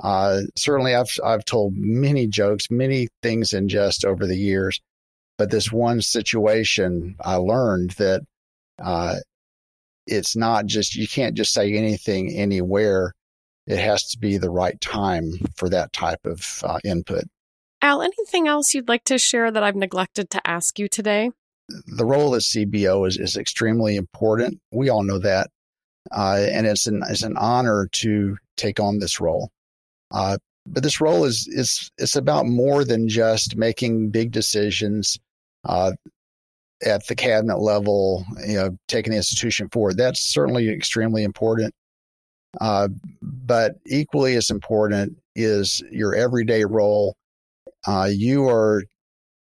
Uh, 0.00 0.42
certainly, 0.56 0.94
I've 0.94 1.10
I've 1.24 1.44
told 1.44 1.74
many 1.76 2.26
jokes, 2.26 2.70
many 2.70 3.08
things 3.22 3.52
in 3.52 3.68
jest 3.68 4.04
over 4.04 4.26
the 4.26 4.36
years, 4.36 4.80
but 5.38 5.50
this 5.50 5.72
one 5.72 6.00
situation, 6.02 7.16
I 7.20 7.36
learned 7.36 7.90
that 7.92 8.22
uh, 8.78 9.16
it's 10.06 10.36
not 10.36 10.66
just 10.66 10.94
you 10.94 11.08
can't 11.08 11.36
just 11.36 11.52
say 11.52 11.72
anything 11.74 12.36
anywhere. 12.36 13.12
It 13.66 13.78
has 13.78 14.08
to 14.10 14.18
be 14.18 14.38
the 14.38 14.50
right 14.50 14.80
time 14.80 15.32
for 15.56 15.68
that 15.68 15.92
type 15.92 16.24
of 16.24 16.62
uh, 16.64 16.78
input. 16.84 17.24
Al, 17.82 18.02
anything 18.02 18.48
else 18.48 18.74
you'd 18.74 18.88
like 18.88 19.04
to 19.04 19.18
share 19.18 19.50
that 19.50 19.62
I've 19.62 19.76
neglected 19.76 20.30
to 20.30 20.46
ask 20.48 20.78
you 20.78 20.88
today? 20.88 21.30
The 21.68 22.04
role 22.04 22.34
of 22.34 22.40
the 22.40 22.66
CBO 22.66 23.06
is, 23.06 23.18
is 23.18 23.36
extremely 23.36 23.96
important. 23.96 24.60
We 24.72 24.88
all 24.88 25.02
know 25.02 25.18
that. 25.18 25.50
Uh, 26.10 26.46
and 26.50 26.66
it's 26.66 26.86
an, 26.86 27.02
it's 27.08 27.22
an 27.22 27.36
honor 27.36 27.88
to 27.92 28.36
take 28.56 28.80
on 28.80 28.98
this 28.98 29.20
role. 29.20 29.50
Uh, 30.10 30.38
but 30.66 30.82
this 30.82 31.00
role 31.00 31.24
is, 31.24 31.46
is 31.50 31.90
it's 31.98 32.16
about 32.16 32.46
more 32.46 32.84
than 32.84 33.08
just 33.08 33.56
making 33.56 34.10
big 34.10 34.30
decisions 34.32 35.18
uh, 35.64 35.92
at 36.84 37.06
the 37.06 37.14
cabinet 37.14 37.58
level, 37.58 38.24
you 38.46 38.54
know, 38.54 38.78
taking 38.86 39.10
the 39.10 39.16
institution 39.16 39.68
forward. 39.68 39.96
That's 39.96 40.20
certainly 40.20 40.70
extremely 40.70 41.24
important. 41.24 41.74
Uh, 42.60 42.88
but 43.22 43.76
equally 43.86 44.36
as 44.36 44.50
important 44.50 45.16
is 45.34 45.82
your 45.90 46.14
everyday 46.14 46.64
role. 46.64 47.16
Uh, 47.86 48.08
you 48.10 48.48
are 48.48 48.84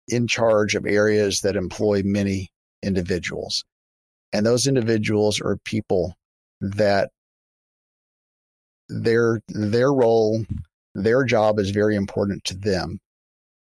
in 0.07 0.27
charge 0.27 0.75
of 0.75 0.85
areas 0.85 1.41
that 1.41 1.55
employ 1.55 2.01
many 2.03 2.51
individuals. 2.81 3.63
And 4.31 4.45
those 4.45 4.67
individuals 4.67 5.39
are 5.39 5.57
people 5.63 6.15
that 6.61 7.11
their 8.89 9.41
their 9.47 9.93
role, 9.93 10.43
their 10.95 11.23
job 11.23 11.59
is 11.59 11.71
very 11.71 11.95
important 11.95 12.43
to 12.45 12.57
them. 12.57 12.99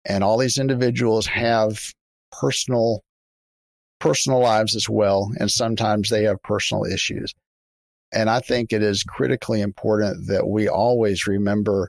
And 0.04 0.24
all 0.24 0.38
these 0.38 0.58
individuals 0.58 1.26
have 1.26 1.92
personal 2.32 3.02
personal 4.00 4.40
lives 4.40 4.74
as 4.74 4.88
well, 4.88 5.30
and 5.38 5.50
sometimes 5.50 6.08
they 6.08 6.24
have 6.24 6.42
personal 6.42 6.84
issues. 6.84 7.34
And 8.12 8.28
I 8.28 8.40
think 8.40 8.72
it 8.72 8.82
is 8.82 9.04
critically 9.04 9.60
important 9.60 10.26
that 10.26 10.48
we 10.48 10.68
always 10.68 11.26
remember 11.26 11.88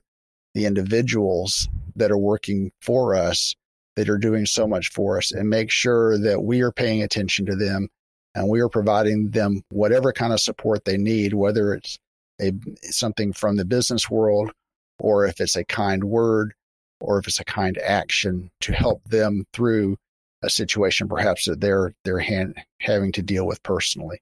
the 0.53 0.65
individuals 0.65 1.67
that 1.95 2.11
are 2.11 2.17
working 2.17 2.71
for 2.81 3.15
us, 3.15 3.55
that 3.95 4.09
are 4.09 4.17
doing 4.17 4.45
so 4.45 4.67
much 4.67 4.89
for 4.91 5.17
us, 5.17 5.31
and 5.31 5.49
make 5.49 5.71
sure 5.71 6.17
that 6.17 6.43
we 6.43 6.61
are 6.61 6.71
paying 6.71 7.03
attention 7.03 7.45
to 7.45 7.55
them 7.55 7.89
and 8.35 8.49
we 8.49 8.59
are 8.59 8.69
providing 8.69 9.29
them 9.29 9.61
whatever 9.69 10.11
kind 10.11 10.33
of 10.33 10.39
support 10.39 10.85
they 10.85 10.97
need, 10.97 11.33
whether 11.33 11.73
it's 11.73 11.99
a, 12.41 12.51
something 12.83 13.31
from 13.31 13.57
the 13.57 13.65
business 13.65 14.09
world 14.09 14.51
or 14.99 15.25
if 15.25 15.39
it's 15.39 15.55
a 15.55 15.65
kind 15.65 16.03
word 16.03 16.53
or 16.99 17.19
if 17.19 17.27
it's 17.27 17.39
a 17.39 17.45
kind 17.45 17.77
action 17.77 18.49
to 18.61 18.73
help 18.73 19.03
them 19.05 19.45
through 19.53 19.97
a 20.43 20.49
situation 20.49 21.07
perhaps 21.07 21.45
that 21.45 21.61
they're 21.61 21.93
they're 22.03 22.19
hand, 22.19 22.57
having 22.79 23.11
to 23.13 23.21
deal 23.21 23.47
with 23.47 23.63
personally. 23.63 24.19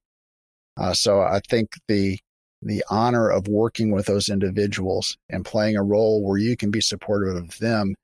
Uh, 0.78 0.94
so 0.94 1.22
I 1.22 1.42
think 1.50 1.70
the 1.88 2.20
the 2.62 2.84
honor 2.90 3.30
of 3.30 3.48
working 3.48 3.92
with 3.92 4.06
those 4.06 4.30
individuals 4.30 5.18
and 5.30 5.44
playing 5.44 5.78
a 5.78 5.84
role 5.84 6.24
where 6.24 6.38
you 6.38 6.56
can 6.56 6.70
be 6.70 6.82
supportive 6.82 7.36
of 7.36 7.58
them, 7.58 7.96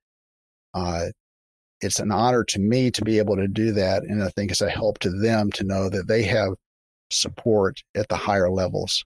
uh, 0.73 1.05
it's 1.81 1.99
an 1.99 2.11
honor 2.11 2.43
to 2.45 2.59
me 2.59 2.91
to 2.91 3.03
be 3.03 3.19
able 3.19 3.35
to 3.35 3.47
do 3.47 3.71
that, 3.73 4.03
and 4.03 4.23
I 4.23 4.29
think 4.29 4.51
it's 4.51 4.61
a 4.61 4.69
help 4.69 4.99
to 4.99 5.09
them 5.09 5.51
to 5.53 5.63
know 5.63 5.89
that 5.89 6.07
they 6.07 6.23
have 6.23 6.53
support 7.09 7.83
at 7.95 8.09
the 8.09 8.17
higher 8.17 8.49
levels 8.49 9.03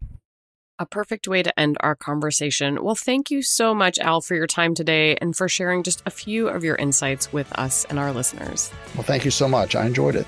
a 0.81 0.85
perfect 0.87 1.27
way 1.27 1.43
to 1.43 1.59
end 1.59 1.77
our 1.81 1.95
conversation. 1.95 2.83
Well, 2.83 2.95
thank 2.95 3.29
you 3.29 3.43
so 3.43 3.75
much, 3.75 3.99
Al, 3.99 4.19
for 4.19 4.33
your 4.33 4.47
time 4.47 4.73
today 4.73 5.15
and 5.17 5.37
for 5.37 5.47
sharing 5.47 5.83
just 5.83 6.01
a 6.07 6.09
few 6.09 6.49
of 6.49 6.63
your 6.63 6.75
insights 6.75 7.31
with 7.31 7.53
us 7.53 7.85
and 7.85 7.99
our 7.99 8.11
listeners. 8.11 8.71
Well, 8.95 9.03
thank 9.03 9.23
you 9.23 9.29
so 9.29 9.47
much. 9.47 9.75
I 9.75 9.85
enjoyed 9.85 10.15
it. 10.15 10.25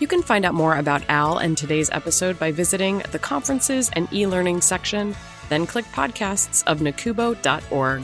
You 0.00 0.06
can 0.06 0.22
find 0.22 0.44
out 0.44 0.52
more 0.52 0.76
about 0.76 1.08
Al 1.08 1.38
and 1.38 1.56
today's 1.56 1.88
episode 1.88 2.38
by 2.38 2.52
visiting 2.52 2.98
the 3.12 3.18
conferences 3.18 3.88
and 3.94 4.06
e 4.12 4.26
learning 4.26 4.60
section, 4.60 5.16
then 5.48 5.66
click 5.66 5.86
podcasts 5.86 6.62
of 6.66 6.80
nacubo.org. 6.80 8.02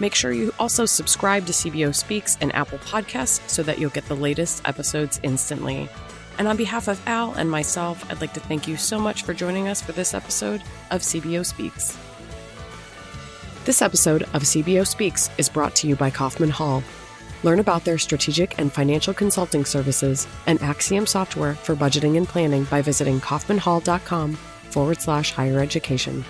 Make 0.00 0.14
sure 0.14 0.32
you 0.32 0.52
also 0.58 0.86
subscribe 0.86 1.44
to 1.46 1.52
CBO 1.52 1.94
Speaks 1.94 2.38
and 2.40 2.54
Apple 2.54 2.78
Podcasts 2.78 3.46
so 3.48 3.62
that 3.62 3.78
you'll 3.78 3.90
get 3.90 4.06
the 4.06 4.16
latest 4.16 4.66
episodes 4.66 5.20
instantly. 5.22 5.88
And 6.38 6.48
on 6.48 6.56
behalf 6.56 6.88
of 6.88 7.06
Al 7.06 7.34
and 7.34 7.50
myself, 7.50 8.10
I'd 8.10 8.22
like 8.22 8.32
to 8.32 8.40
thank 8.40 8.66
you 8.66 8.78
so 8.78 8.98
much 8.98 9.24
for 9.24 9.34
joining 9.34 9.68
us 9.68 9.82
for 9.82 9.92
this 9.92 10.14
episode 10.14 10.62
of 10.90 11.02
CBO 11.02 11.44
Speaks. 11.44 11.98
This 13.66 13.82
episode 13.82 14.22
of 14.22 14.42
CBO 14.42 14.86
Speaks 14.86 15.28
is 15.36 15.50
brought 15.50 15.76
to 15.76 15.86
you 15.86 15.96
by 15.96 16.08
Kaufman 16.08 16.48
Hall. 16.48 16.82
Learn 17.42 17.58
about 17.58 17.84
their 17.84 17.98
strategic 17.98 18.58
and 18.58 18.72
financial 18.72 19.12
consulting 19.12 19.66
services 19.66 20.26
and 20.46 20.60
Axiom 20.62 21.06
software 21.06 21.54
for 21.54 21.76
budgeting 21.76 22.16
and 22.16 22.26
planning 22.26 22.64
by 22.64 22.80
visiting 22.80 23.20
kaufmanhall.com 23.20 24.34
forward 24.70 25.00
slash 25.02 25.32
higher 25.32 25.60
education. 25.60 26.24